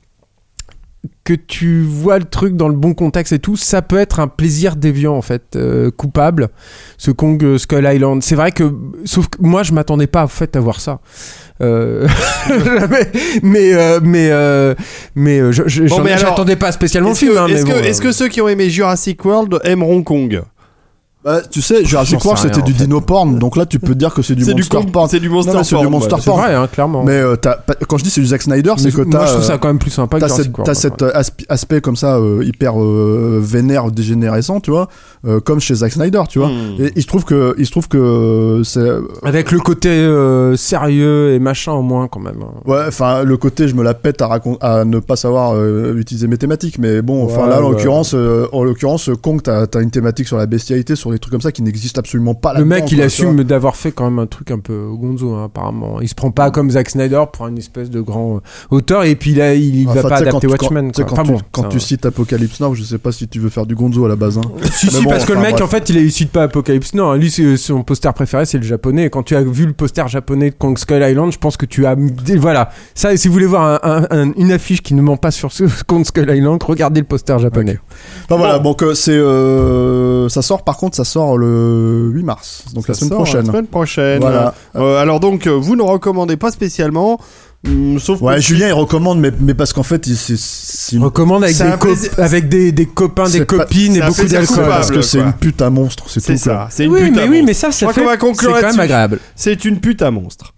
[1.24, 4.28] que tu vois le truc dans le bon contexte et tout, ça peut être un
[4.28, 6.48] plaisir déviant en fait, euh, coupable.
[6.98, 8.70] Ce Kong euh, Skull Island, c'est vrai que,
[9.06, 11.00] sauf que moi je m'attendais pas en fait à voir ça.
[11.62, 12.06] Euh,
[12.90, 13.10] mais
[13.42, 14.74] mais euh, mais euh,
[15.14, 17.36] mais euh, je- je- Bon, j'en- mais alors, j'attendais pas spécialement le film.
[17.38, 20.42] hein, est-ce mais que- bon, est-ce que ceux qui ont aimé Jurassic World aimeront Kong?
[21.24, 24.12] Bah, tu sais, Jurassic World, c'était du dino porn, donc là, tu peux te dire
[24.12, 25.08] que c'est du du monster Kong, porn.
[25.08, 26.20] c'est du monster Non, mais c'est du porn, monster ouais.
[26.20, 26.40] c'est porn.
[26.42, 27.02] vrai, hein, clairement.
[27.02, 29.24] Mais euh, t'as- quand je dis c'est du Zack Snyder, c'est que moi t'as.
[29.26, 31.22] je trouve euh, ça quand même plus sympa que T'as Jurassic cette, World, t'as quoi.
[31.22, 34.88] cet aspe- aspect comme ça euh, hyper euh, vénère, dégénérescent, tu vois,
[35.26, 36.48] euh, comme chez Zack Snyder, tu vois.
[36.48, 36.74] Hmm.
[36.78, 38.86] Et il se trouve que, il se trouve que euh, c'est,
[39.26, 42.42] Avec le côté euh, sérieux et machin au moins quand même.
[42.42, 42.52] hein.
[42.70, 45.94] ouais, enfin le côté je me la pète à, racon- à ne pas savoir euh,
[45.96, 47.70] utiliser mes thématiques, mais bon, enfin Ouais, là en ouais.
[47.70, 51.32] l'occurrence, euh, en l'occurrence Kong, t'as, t'as une thématique sur la bestialité, sur des trucs
[51.32, 52.54] comme ça qui n'existent absolument pas.
[52.58, 56.00] Le mec, il assume d'avoir fait quand même un truc un peu gonzo, hein, apparemment.
[56.00, 59.14] Il se prend pas comme Zack Snyder pour une espèce de grand euh, auteur, et
[59.16, 60.92] puis là, il va pas adapter Watchmen.
[60.92, 61.12] Quand.
[61.12, 63.74] Enfin tu, quand tu cites Apocalypse Now, je sais pas si tu veux faire du
[63.74, 64.38] gonzo à la base.
[64.38, 64.42] Hein.
[64.72, 65.64] Si, si, bon, parce que le enfin, mec, bref.
[65.64, 67.04] en fait, il cite pas Apocalypse Now.
[67.10, 67.16] hein.
[67.16, 69.04] Lui, c'est- son poster préféré, c'est le japonais.
[69.06, 71.66] Et quand tu as vu le poster japonais de Kong Skull Island, je pense que
[71.66, 71.96] tu as.
[72.36, 72.70] Voilà.
[72.94, 75.52] Ça, si vous voulez voir un- un- un- une affiche qui ne ment pas sur
[75.52, 77.78] ce Kong Skull Island, regardez le poster japonais.
[78.24, 82.64] Enfin voilà, donc euh, c'est euh, ça sort par contre ça sort le 8 mars,
[82.74, 83.46] donc la semaine sort prochaine.
[83.46, 84.20] La semaine prochaine.
[84.20, 84.54] Voilà.
[84.76, 87.18] Euh, alors donc, euh, vous ne recommandez pas spécialement,
[87.66, 90.98] hum, sauf Ouais, que- Julien il recommande mais, mais parce qu'en fait il- c'est c'est
[90.98, 94.02] recommande avec, C'est des, plaisir- avec des, des copains, C'est des pas- copines c'est et
[94.02, 94.64] beaucoup d'alcool.
[94.68, 96.36] parce que c'est une pute à monstre, c'est tout.
[96.36, 96.68] ça.
[96.70, 97.46] C'est une Oui, pute mais à oui, monstre.
[97.46, 97.94] mais ça, fait.
[97.94, 99.18] C'est quand même agréable.
[99.36, 100.52] C'est une pute à monstre.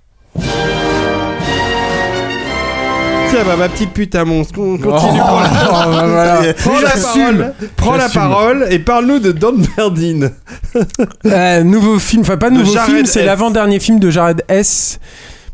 [3.31, 5.19] Tiens, bah, ma petite pute à monstre, on continue.
[5.19, 6.55] prends la- Oh, bah, voilà.
[6.55, 8.21] Prends la parole, prends la J'assume.
[8.21, 10.31] parole et parle-nous de Don Verdine.
[11.27, 14.99] Euh, nouveau film, enfin pas nouveau Jared film, c'est l'avant-dernier film de Jared S.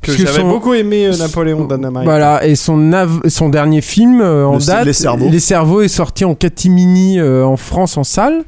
[0.03, 2.03] Que j'avais son- beaucoup aimé euh, Napoléon Dynamite.
[2.05, 5.29] Voilà, et son, av- son dernier film euh, en Le- date, Les Cerveaux.
[5.31, 8.43] Les Cerveaux, est sorti en catimini euh, en France en salle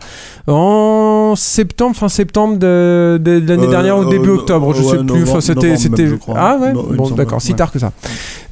[0.46, 4.82] en septembre, fin septembre de, de- de l'année Euh, dernière ou euh, début octobre, je
[4.82, 5.22] ouais, sais plus.
[5.22, 6.02] Enfin, c'était, c'était.
[6.02, 6.34] même, je crois.
[6.38, 7.56] Ah ouais, bon d'accord, si ouais.
[7.56, 7.92] tard que ça.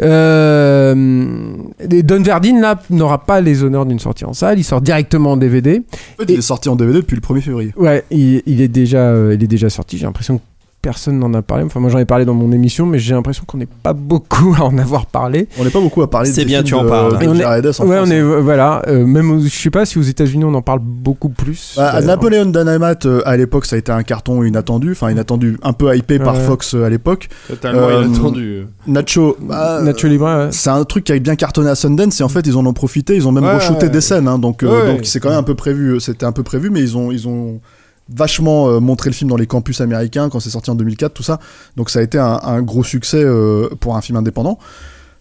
[0.00, 1.54] Euh,
[1.90, 5.32] et Don Verdine là n'aura pas les honneurs d'une sortie en salle, il sort directement
[5.32, 5.82] en DVD.
[6.18, 7.72] En fait, il est sorti en DVD depuis le 1er février.
[7.76, 9.98] Ouais, il, il est déjà, euh, il est déjà sorti.
[9.98, 10.42] J'ai l'impression que
[10.82, 11.64] personne n'en a parlé.
[11.64, 14.54] Enfin, moi j'en ai parlé dans mon émission, mais j'ai l'impression qu'on n'est pas beaucoup
[14.58, 15.48] à en avoir parlé.
[15.58, 17.16] On n'est pas beaucoup à parler C'est bien, tu en parles.
[17.16, 18.10] on est- ouais, France, on est hein.
[18.10, 18.82] euh, voilà.
[18.88, 21.74] euh, même, aux- je sais pas si aux États-Unis on en parle beaucoup plus.
[21.76, 22.06] Bah, d'ailleurs.
[22.08, 25.96] Napoleon Dynamite euh, à l'époque ça a été un carton inattendu, enfin inattendu, un peu
[25.96, 26.36] hypé par.
[26.36, 27.28] Fox euh, à l'époque.
[27.48, 28.66] Totalement Euh, inattendu.
[28.88, 30.24] Nacho, bah, Nacho Libre.
[30.26, 30.48] ouais.
[30.50, 32.72] C'est un truc qui a bien cartonné à Sundance et en fait ils en ont
[32.72, 33.90] profité, ils ont même Ouais, re-shooté ouais.
[33.90, 34.92] des scènes, hein, donc, euh, Ouais.
[34.96, 37.28] donc c'est quand même un peu prévu, c'était un peu prévu, mais ils ont, ils
[37.28, 37.60] ont
[38.08, 41.22] vachement euh, montré le film dans les campus américains quand c'est sorti en 2004, tout
[41.22, 41.38] ça,
[41.76, 44.58] donc ça a été un, gros succès euh, pour un film indépendant.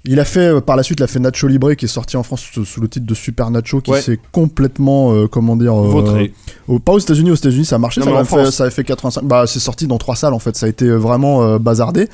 [0.04, 2.18] Il a fait euh, par la suite, il a fait Nacho Libre qui est sorti
[2.18, 4.02] en France sous, sous le titre de Super Nacho, qui Ouais.
[4.02, 6.34] s'est complètement, euh, comment dire, euh, Vautré.
[6.68, 8.50] au- pas aux États-Unis, aux États-Unis ça a marché, Non, ça, avait fait, France.
[8.56, 9.24] ça avait fait 85.
[9.26, 12.08] Bah, c'est sorti dans trois salles en fait, ça a été vraiment euh, bazardé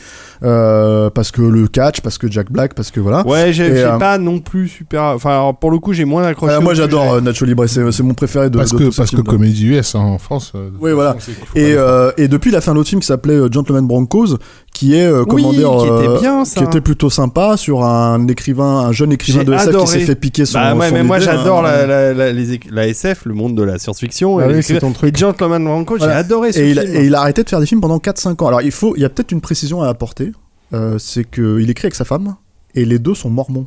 [0.44, 3.26] euh, parce que le catch, parce que Jack Black, parce que voilà.
[3.26, 5.04] Ouais, j'ai euh, pas non plus super.
[5.04, 6.54] Enfin, pour le coup, j'ai moins accroché.
[6.56, 9.68] Euh, moi j'adore Nacho Libre, c'est mon préféré de Parce de que, parce que comédie
[9.68, 10.54] US hein, en France.
[10.82, 11.16] Oui, voilà.
[11.56, 14.38] Et, euh, et depuis, il a fait un autre film qui s'appelait Gentleman Broncos,
[14.78, 16.60] qui est euh, comment Oui, dire qui était euh, bien, ça.
[16.60, 19.86] qui était plutôt sympa sur un écrivain un jeune écrivain de SF adoré.
[19.86, 21.86] qui s'est fait piquer son Bah ouais, son mais moi idée, j'adore hein.
[21.88, 24.38] la, la, la, la SF, le monde de la science-fiction.
[24.38, 25.16] Ah et oui, c'est ton truc.
[25.16, 25.68] Et Gentleman
[26.00, 26.96] j'ai adoré ce et il, a, film.
[26.96, 29.02] et il a arrêté de faire des films pendant 4-5 ans alors il faut il
[29.02, 30.32] y a peut-être une précision à apporter
[30.76, 32.36] euh, c'est que il écrit avec sa femme
[32.76, 33.66] et les deux sont mormons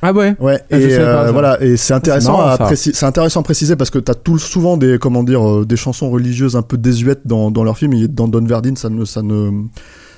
[0.00, 0.34] Ah ouais?
[0.40, 2.94] Ouais, Ah, et euh, voilà, et c'est intéressant marrant, à préciser.
[2.96, 6.08] C'est intéressant à préciser parce que t'as tout souvent des comment dire euh, des chansons
[6.10, 7.92] religieuses un peu désuètes dans dans leurs films.
[7.92, 9.50] Et dans Don Verdine, ça ne ça ne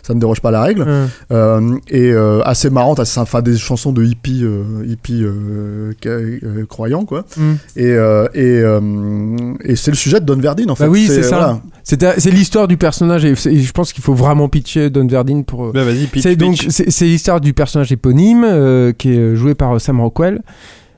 [0.02, 0.86] ça ne déroge pas à la règle.
[1.30, 7.04] Euh, et euh, assez marrante, assez, enfin des chansons de hippies euh, euh, euh, croyants
[7.04, 7.24] quoi.
[7.38, 7.56] Hum.
[7.76, 8.80] Et euh, et euh,
[9.64, 10.84] et c'est le sujet de Don Verdine en fait.
[10.84, 11.60] Bah oui, c'est ça.
[11.84, 12.16] voilà.
[12.18, 15.72] C'est l'histoire du personnage et je pense qu'il faut vraiment pitcher Don Verdine pour.
[15.72, 19.80] Bah vas-y, pitch, c'est donc c'est l'histoire du personnage éponyme euh, qui est joué par
[19.80, 20.40] Sam Rockwell.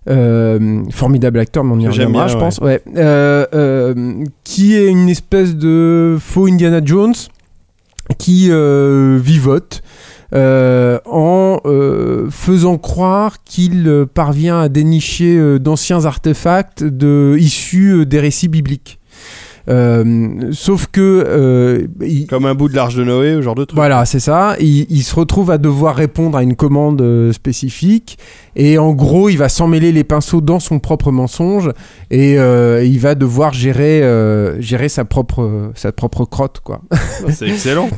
[0.06, 2.40] Euh, formidable acteur, mais on y reviendra, bien, je ouais.
[2.40, 2.58] pense.
[2.58, 2.82] Ouais.
[2.94, 7.14] Euh, euh, qui est une espèce de faux Indiana Jones
[8.18, 9.82] qui euh, vivote
[10.34, 16.84] euh, en euh, faisant croire qu'il parvient à dénicher d'anciens artefacts
[17.38, 18.98] issus des récits bibliques.
[19.68, 23.64] Euh, sauf que euh, il- Comme un bout de l'arche de Noé, ce genre de
[23.64, 23.76] truc.
[23.76, 24.56] voilà, c'est ça.
[24.60, 28.18] Il, il se retrouve à devoir répondre à une commande euh, spécifique.
[28.56, 31.70] Et en gros, il va s'emmêler les pinceaux dans son propre mensonge.
[32.10, 36.80] Et euh, il va devoir gérer, euh, gérer sa, propre, sa propre crotte, quoi.
[37.30, 37.88] C'est excellent.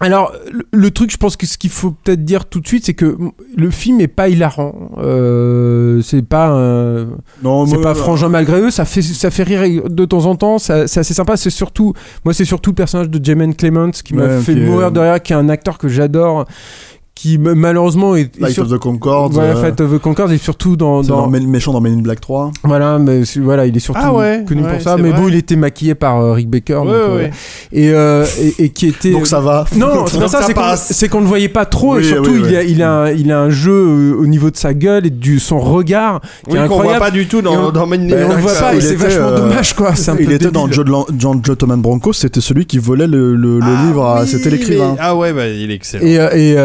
[0.00, 0.32] Alors,
[0.72, 3.16] le, truc, je pense que ce qu'il faut peut-être dire tout de suite, c'est que
[3.56, 4.92] le film est pas hilarant.
[4.98, 7.08] Euh, c'est pas un.
[7.42, 10.36] Non, C'est pas euh, frangin malgré eux, ça fait, ça fait rire de temps en
[10.36, 11.36] temps, ça- c'est assez sympa.
[11.36, 11.94] C'est surtout,
[12.24, 15.20] moi, c'est surtout le personnage de Jamin Clements qui m'a Ouais, fait mourir de rire,
[15.20, 16.46] qui est un acteur que j'adore,
[17.18, 19.34] qui malheureusement est, est Light sur- of the Concorde.
[19.34, 21.80] Ouais, euh, Fate of the Concorde et surtout dans, c'est dans- dans Men- méchant dans
[21.80, 22.52] Men in Black 3.
[22.62, 24.96] voilà, mais voilà, il est surtout Ah ouais, connu ouais, pour ça.
[24.96, 25.20] Mais vrai.
[25.20, 27.30] bon, il était maquillé par euh, Rick Baker, Ouais, donc, euh, ouais.
[27.72, 29.64] et, euh, et, et qui était Donc ça va.
[29.74, 30.42] non, c'est ça, ça
[30.76, 32.56] c'est qu'on, qu'on le voyait pas trop et Oui, surtout oui, il, oui.
[32.56, 35.10] a, il, a un, il a un jeu euh, au niveau de sa gueule et
[35.10, 37.04] du son regard qui Oui, est qu'on voit incroyable.
[37.04, 38.74] pas du tout Et dans, on- dans Man in Et on le Black, voit pas,
[38.74, 39.92] et il c'est vachement dommage quoi.
[40.20, 40.68] Il était dans.
[40.70, 44.92] John, Gentleman Bronco, c'était celui qui volait le, Ah livre, c'était l'écrivain.
[44.92, 46.04] mais- Ah ouais, bah, il est excellent.
[46.06, 46.56] Et,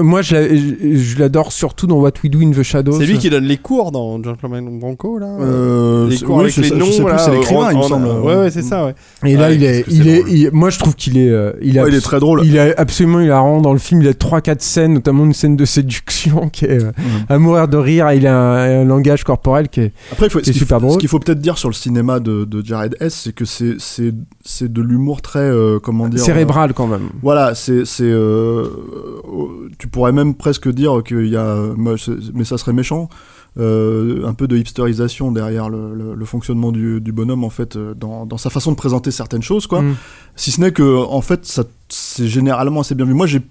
[0.00, 2.98] moi, je, l'a- je- je l'adore surtout dans What We Do in the Shadows.
[2.98, 6.54] C'est lui qui donne les cours dans Gentleman Bronco, là Euh, Les cours oui, avec
[6.54, 8.06] c'est les ça, noms, je sais plus, là, c'est l'écrivain, il me en- semble.
[8.06, 8.94] Ouais, ouais, c'est ça, ouais.
[9.24, 11.82] Et là, Ouais, il est, il est, moi, je trouve qu'il est, euh, il, est
[11.82, 12.42] Ouais, il est très drôle.
[12.44, 14.02] il est absolument hilarant dans le film.
[14.02, 17.26] Il a trois, quatre scènes, notamment une scène de séduction qui est euh, Mhm.
[17.28, 18.10] à mourir de rire.
[18.12, 19.92] Il a un, un langage corporel qui est.
[20.12, 20.94] Après, il faut, ce qu'il super faut- drôle.
[20.94, 23.74] Ce qu'il faut peut-être dire sur le cinéma de, de Jared Hess, c'est que c'est
[23.78, 24.12] c'est
[24.44, 27.08] c'est de l'humour très euh, comment dire cérébral quand même.
[27.22, 28.04] voilà, c'est c'est
[29.82, 31.56] tu pourrais même presque dire qu'il y a
[31.98, 33.08] c'est- mais ça serait méchant.
[33.58, 37.76] euh, un peu de hipsterisation derrière le, le- le fonctionnement du, du bonhomme en fait
[37.76, 39.94] euh, dans, dans sa façon de présenter certaines choses quoi Mm.
[40.36, 43.42] si ce n'est que en fait ça c'est généralement assez bien vu moi j'ai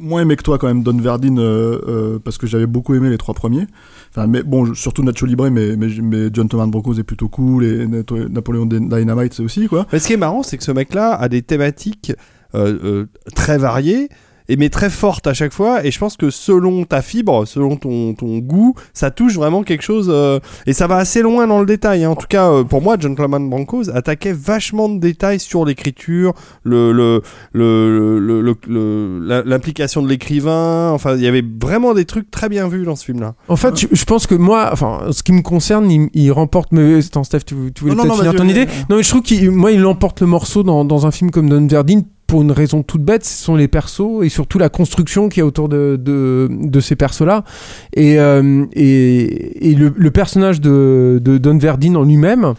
[0.00, 3.10] moins aimé que toi quand même Don Verdine euh, euh, parce que j'avais beaucoup aimé
[3.10, 3.66] les trois premiers
[4.10, 7.64] enfin mais bon surtout Nacho Libre mais mais, mais John Thomas Broncos est plutôt cool
[7.64, 11.14] et Napoléon Dynamite c'est aussi quoi Mais ce qui est marrant, c'est que ce mec-là
[11.14, 12.12] a des thématiques
[12.54, 14.08] euh, euh, très variées.
[14.48, 17.76] Et mais très fortes à chaque fois, et je pense que selon ta fibre, selon
[17.76, 21.60] ton, ton goût, ça touche vraiment quelque chose, euh, et ça va assez loin dans
[21.60, 22.04] le détail.
[22.04, 22.10] hein.
[22.10, 26.34] En tout cas, euh, pour moi, Gentleman Broncos attaquait vachement de détails sur l'écriture,
[26.64, 27.22] le, le,
[27.52, 30.90] le, le- le- le- l'implication de l'écrivain.
[30.92, 33.34] Enfin, il y avait vraiment des trucs très bien vus dans ce film-là.
[33.48, 36.72] En fait, je, je pense que moi, enfin, ce qui me concerne, il, il remporte.
[36.72, 38.66] Mais attends, Steph, tu, tu voulais Non, non, peut-être finir ton idée?
[38.90, 41.48] Non, mais je trouve qu'il, moi, il emporte le morceau dans, dans un film comme
[41.48, 43.26] Don Verdine pour une raison toute bête.
[43.26, 47.44] Ce sont les persos et surtout la construction qui est autour de, ces persos-là.
[47.92, 52.54] Et, euh, le, personnage de, Don Verdine en lui-même,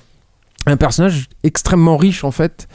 [0.67, 2.67] un personnage extrêmement riche en fait.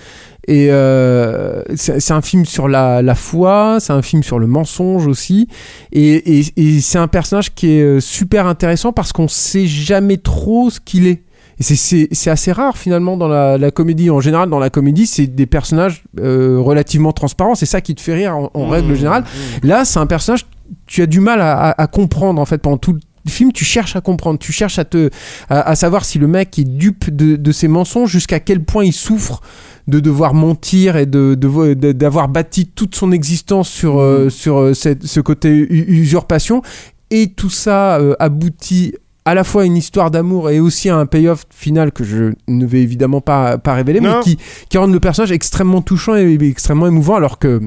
[0.49, 5.47] Et euh, c'est un film sur la, foi, c'est un film sur le mensonge aussi.
[5.93, 6.43] Et,
[6.81, 11.07] c'est un personnage qui est euh, super intéressant parce qu'on sait jamais trop ce qu'il
[11.07, 11.23] est.
[11.61, 14.11] Et c'est- assez rare finalement dans la, la comédie.
[14.11, 17.55] En général, dans la comédie, c'est des personnages euh, relativement transparents.
[17.55, 19.25] C'est ça qui te fait rire en, en règle générale.
[19.63, 20.47] Là, c'est un personnage,
[20.87, 22.93] tu as du mal à, à- à comprendre en fait pendant tout
[23.25, 23.53] le film.
[23.53, 25.11] Tu cherches à comprendre, tu cherches à te,
[25.51, 28.85] à, à savoir si le mec est dupe de, de ses mensonges, jusqu'à quel point
[28.85, 29.41] il souffre
[29.89, 35.07] de devoir mentir et de d'avoir bâti toute son existence sur euh, sur euh, cette-
[35.07, 36.63] ce côté usurpation.
[37.11, 38.95] Et tout ça euh, aboutit
[39.29, 42.83] à la fois une histoire d'amour et aussi un payoff final que je ne vais
[42.83, 44.17] évidemment pas, pas révéler, Non.
[44.19, 47.61] mais qui, qui rend le personnage extrêmement touchant et, et extrêmement émouvant, alors que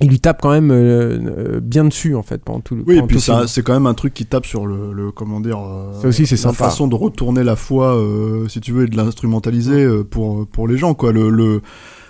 [0.00, 1.20] il lui tape quand même euh,
[1.56, 3.94] euh, bien dessus en fait pendant tout le Oui, et puis c'est quand même un
[3.94, 6.64] truc qui tape sur le, le- comment dire, euh, Ça aussi, c'est la sympa.
[6.64, 10.76] façon de retourner la foi, euh, si tu veux, et de l'instrumentaliser pour pour les
[10.76, 11.12] gens, quoi.
[11.12, 11.60] Le, le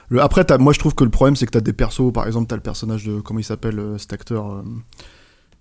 [0.09, 2.47] Le, après, moi je trouve que le problème c'est que t'as des persos, par exemple,
[2.47, 4.62] t'as le personnage de comment il s'appelle cet acteur,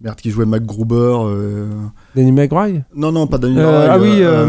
[0.01, 0.95] merde, qui jouait MacGruber.
[1.27, 1.67] euh,
[2.15, 2.83] Danny McBride?
[2.95, 4.47] Non, non, pas Danny Euh, Boyle, Ah oui, euh,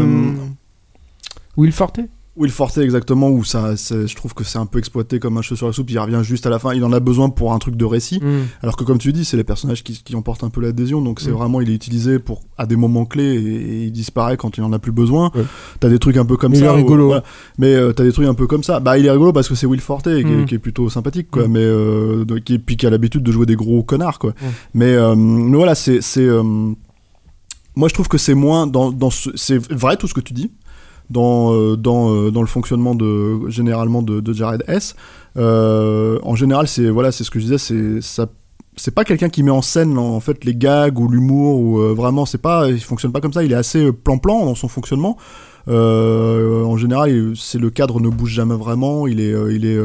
[1.57, 1.99] Will Forte?
[2.35, 5.55] Will Forte exactement où ça je trouve que c'est un peu exploité comme un cheveu
[5.55, 7.59] sur la soupe il revient juste à la fin il en a besoin pour un
[7.59, 8.41] truc de récit Mm.
[8.63, 11.19] alors que comme tu dis c'est les personnages qui, qui emportent un peu l'adhésion donc
[11.19, 11.33] c'est Mm.
[11.35, 14.63] vraiment il est utilisé pour à des moments clés et, et il disparaît quand il
[14.63, 15.43] en a plus besoin Ouais.
[15.79, 17.05] t'as des trucs un peu comme Mais il ça est où- rigolo.
[17.05, 17.23] voilà.
[17.59, 19.53] mais euh, t'as des trucs un peu comme ça bah il est rigolo parce que
[19.53, 20.45] c'est Will Forte qui, est- Mm.
[20.45, 23.45] qui est plutôt sympathique quoi mais euh, de- qui puis qui a l'habitude de jouer
[23.45, 24.33] des gros connards quoi
[24.73, 25.99] mais, euh, mais voilà c'est
[27.75, 30.33] moi je trouve que c'est moins dans, dans ce, c'est vrai tout ce que tu
[30.33, 30.51] dis
[31.09, 34.95] dans, euh, dans, euh, dans le fonctionnement de, généralement de, Jared S.
[35.37, 38.27] Euh, en général, c'est voilà, c'est ce que je disais, c'est ça.
[38.75, 41.93] C'est pas quelqu'un qui met en scène en fait les gags ou l'humour ou euh,
[41.93, 45.15] vraiment c'est pas il fonctionne pas comme ça il est assez plan-plan dans son fonctionnement
[45.67, 49.79] en général c'est le cadre ne bouge jamais vraiment il est il est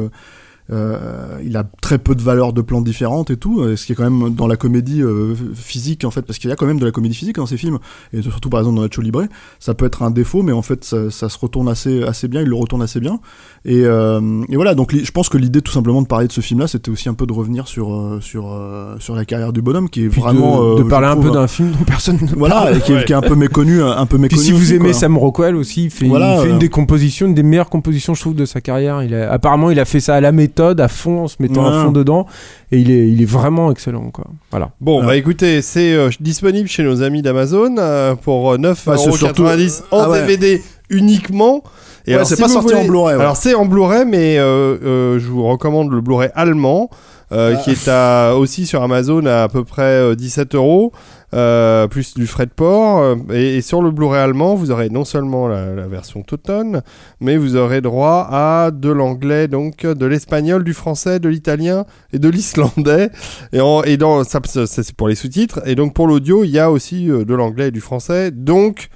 [0.70, 3.92] euh, il a très peu de valeurs de plans différentes et tout, euh, ce qui
[3.92, 6.66] est quand même dans la comédie euh, physique en fait, parce qu'il y a quand
[6.66, 7.78] même de la comédie physique dans ces films,
[8.12, 9.24] et surtout par exemple dans Nacho Libre,
[9.58, 12.42] ça peut être un défaut, mais en fait ça, ça se retourne assez, assez bien,
[12.42, 13.20] il le retourne assez bien.
[13.64, 16.40] Et, euh, et voilà, donc je pense que l'idée tout simplement de parler de ce
[16.40, 18.56] film-là, c'était aussi un peu de revenir sur, sur,
[19.00, 20.74] sur la carrière du bonhomme, qui est Puis vraiment...
[20.76, 22.76] de, parler un peu d'un film dont personne ne Voilà, parle.
[22.76, 24.42] et qui, est- qui est un peu méconnu, un peu Puis méconnu.
[24.42, 24.92] si vous aimez quoi.
[25.00, 28.14] Sam Rockwell aussi, il fait, il Voilà, fait une des compositions, une des meilleures compositions,
[28.14, 29.02] je trouve, de sa carrière.
[29.02, 31.66] Il a, apparemment, il a fait ça à la méthode, à fond, en se mettant
[31.66, 32.26] à fond dedans,
[32.72, 34.26] et il est, il est vraiment excellent, quoi.
[34.50, 34.70] Voilà.
[34.80, 38.96] Bon, bah écoutez, c'est euh, disponible chez nos amis d'Amazon euh, pour euh, 9,90€ Bah,
[38.98, 40.20] c'est surtout- en Ah ouais.
[40.26, 41.62] DVD uniquement.
[42.06, 43.16] Et Ouais, alors, c'est si pas sorti en Blu-ray.
[43.16, 43.20] ouais.
[43.22, 46.88] Alors c'est en Blu-ray, mais euh, euh, je vous recommande le Blu-ray allemand,
[47.32, 47.60] euh, Ah.
[47.62, 50.92] qui est à, aussi sur Amazon à à peu près euh, 17 euros,
[51.34, 52.98] euh, plus du frais de port.
[53.00, 56.82] euh, Et, et sur le Blu-ray allemand, vous aurez non seulement la, la version Tauton,
[57.20, 62.18] mais vous aurez droit à de l'anglais, donc de l'espagnol, du français, de l'italien et
[62.18, 63.10] de l'islandais.
[63.52, 65.60] Et, en- et dans ça, c'est pour les sous-titres.
[65.66, 68.30] Et donc pour l'audio, il y a aussi euh, de l'anglais et du français.
[68.30, 68.88] Donc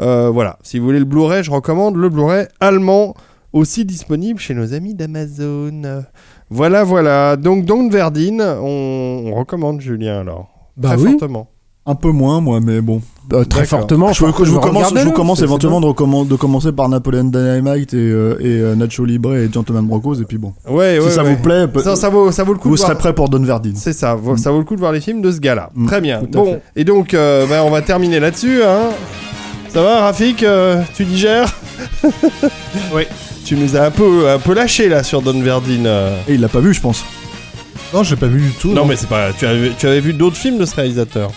[0.00, 3.14] euh, voilà, si vous voulez le Blu-ray, je recommande le Blu-ray allemand,
[3.52, 6.02] aussi disponible chez nos amis d'Amazon.
[6.50, 7.36] Voilà, voilà.
[7.36, 10.48] Donc, Don Verdine, on, on recommande Julien alors.
[10.76, 11.10] Bah Très oui.
[11.12, 11.48] fortement.
[11.86, 13.02] Un peu moins, moi, mais bon.
[13.32, 14.12] Euh, très fortement.
[14.12, 17.92] Je, vous- enfin, je vous commence, je vous commence éventuellement de, commencer par Napoleon Dynamite
[17.94, 20.52] et, euh, et euh, Nacho Libre et Gentleman Brocos, et puis bon.
[20.68, 21.34] Ouais, si ouais, ça ouais.
[21.34, 22.90] vous plaît, Ça, ça vaut, ça vaut le coup vous de voir.
[22.90, 23.76] serez prêt pour Don Verdine.
[23.76, 24.38] C'est ça, vaut- Mm.
[24.38, 25.70] ça vaut le coup de voir les films de ce gars-là.
[25.74, 25.86] Mm.
[25.86, 26.20] Très bien.
[26.20, 26.62] Tout Bon, fait.
[26.76, 28.62] et donc, euh, bah, on va terminer là-dessus.
[28.62, 28.90] Hein.
[29.68, 31.52] Ça va, Rafik euh, Tu digères
[32.94, 33.02] Oui.
[33.44, 35.84] Tu nous as un peu, un peu lâché là sur Don Verdine.
[35.86, 36.16] euh.
[36.28, 37.04] Et il l'a pas vu, je pense.
[37.92, 38.72] Non, j'ai pas vu du tout.
[38.72, 39.32] Non, mais c'est pas.
[39.38, 41.30] Tu avais, tu avais vu d'autres films de ce réalisateur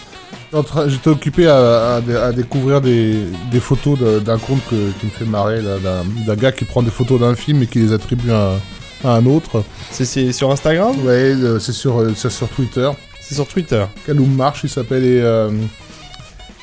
[0.87, 3.15] J'étais occupé à, à dé- à découvrir des,
[3.51, 7.19] des photos d'un compte que- qui me fait marrer, d'un gars qui prend des photos
[7.19, 8.53] d'un film et qui les attribue à,
[9.03, 9.63] à un autre.
[9.91, 10.95] C'est- sur Instagram?
[11.03, 12.89] Ouais, euh, c'est sur, euh, c'est sur Twitter.
[13.21, 13.83] C'est sur Twitter.
[14.05, 15.49] Kaloum March, il s'appelle, et, euh,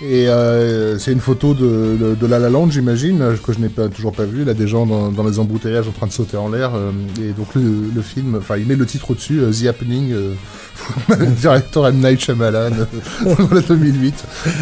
[0.03, 3.69] et euh, c'est une photo de, de, de La La Land, j'imagine, que je n'ai
[3.69, 4.43] pas, toujours pas vu.
[4.43, 6.73] Il a des gens dans, dans les embouteillages en train de sauter en l'air.
[6.75, 6.91] euh,
[7.21, 7.63] et donc le,
[7.95, 10.35] le film, enfin, il met le titre au-dessus, euh, The Happening, euh,
[11.41, 11.97] directeur M.
[12.03, 14.15] Night Shyamalan, euh, dans la 2008.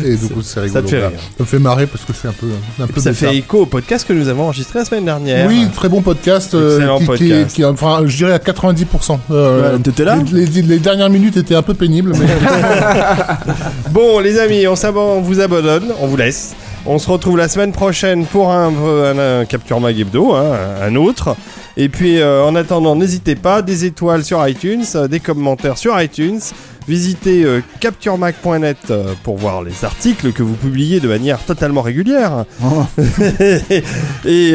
[0.05, 0.81] Et donc c'est rigolo.
[0.81, 1.19] Ça te fait rire.
[1.39, 2.49] Ça me fait marrer parce que c'est un peu,
[2.81, 5.49] un peu ça fait écho au podcast que nous avons enregistré la semaine dernière.
[5.49, 6.51] Oui, très bon podcast.
[6.51, 7.55] qui, qui- podcast.
[7.57, 9.19] qui- enfin, je dirais à 90%.
[9.31, 12.27] Euh, Ouais, T'étais là les, les- les dernières minutes étaient un peu pénibles, mais
[13.91, 16.55] Bon, les amis, on, s'ab- on vous abandonne, on vous laisse.
[16.85, 20.53] On se retrouve la semaine prochaine pour un, Capture Mag Hebdo, hein,
[20.83, 21.37] un autre.
[21.77, 25.99] Et puis, euh, en attendant, n'hésitez pas, des étoiles sur iTunes, euh, des commentaires sur
[26.01, 26.41] iTunes.
[26.89, 32.45] Visitez euh, capturemag.net euh, pour voir les articles que vous publiez de manière totalement régulière.
[32.63, 32.85] Oh.
[33.41, 33.83] et,
[34.27, 34.55] et,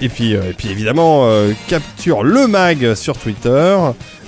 [0.00, 1.28] et puis, et puis évidemment,
[1.68, 3.76] capture le mag sur Twitter,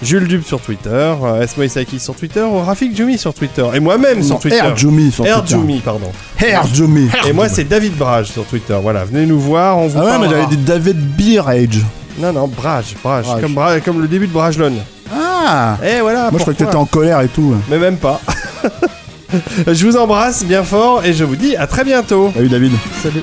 [0.03, 4.23] Jules Dub sur Twitter, Esmo Isaki sur Twitter, ou Rafik Jumi sur Twitter, et moi-même
[4.23, 4.59] sur Twitter.
[4.59, 5.57] Air Jumi sur Air Twitter.
[5.57, 6.13] Jumi, pardon.
[6.39, 7.09] Air Jumi.
[7.27, 8.79] Et moi, c'est David Brage sur Twitter.
[8.81, 9.79] Voilà, venez nous voir.
[9.79, 11.81] On vous Ah ouais, mais j'avais dit David Beerage.
[12.19, 13.41] Non, non, Brage, Brage, Brage.
[13.41, 14.79] Comme, Bra- comme le début de Bragelonne.
[15.15, 17.55] Ah Eh voilà, Moi je crois que t'étais en colère et tout.
[17.71, 18.21] Mais même pas.
[19.67, 22.31] je vous embrasse bien fort et je vous dis à très bientôt.
[22.35, 22.73] Salut David.
[23.03, 23.23] Salut.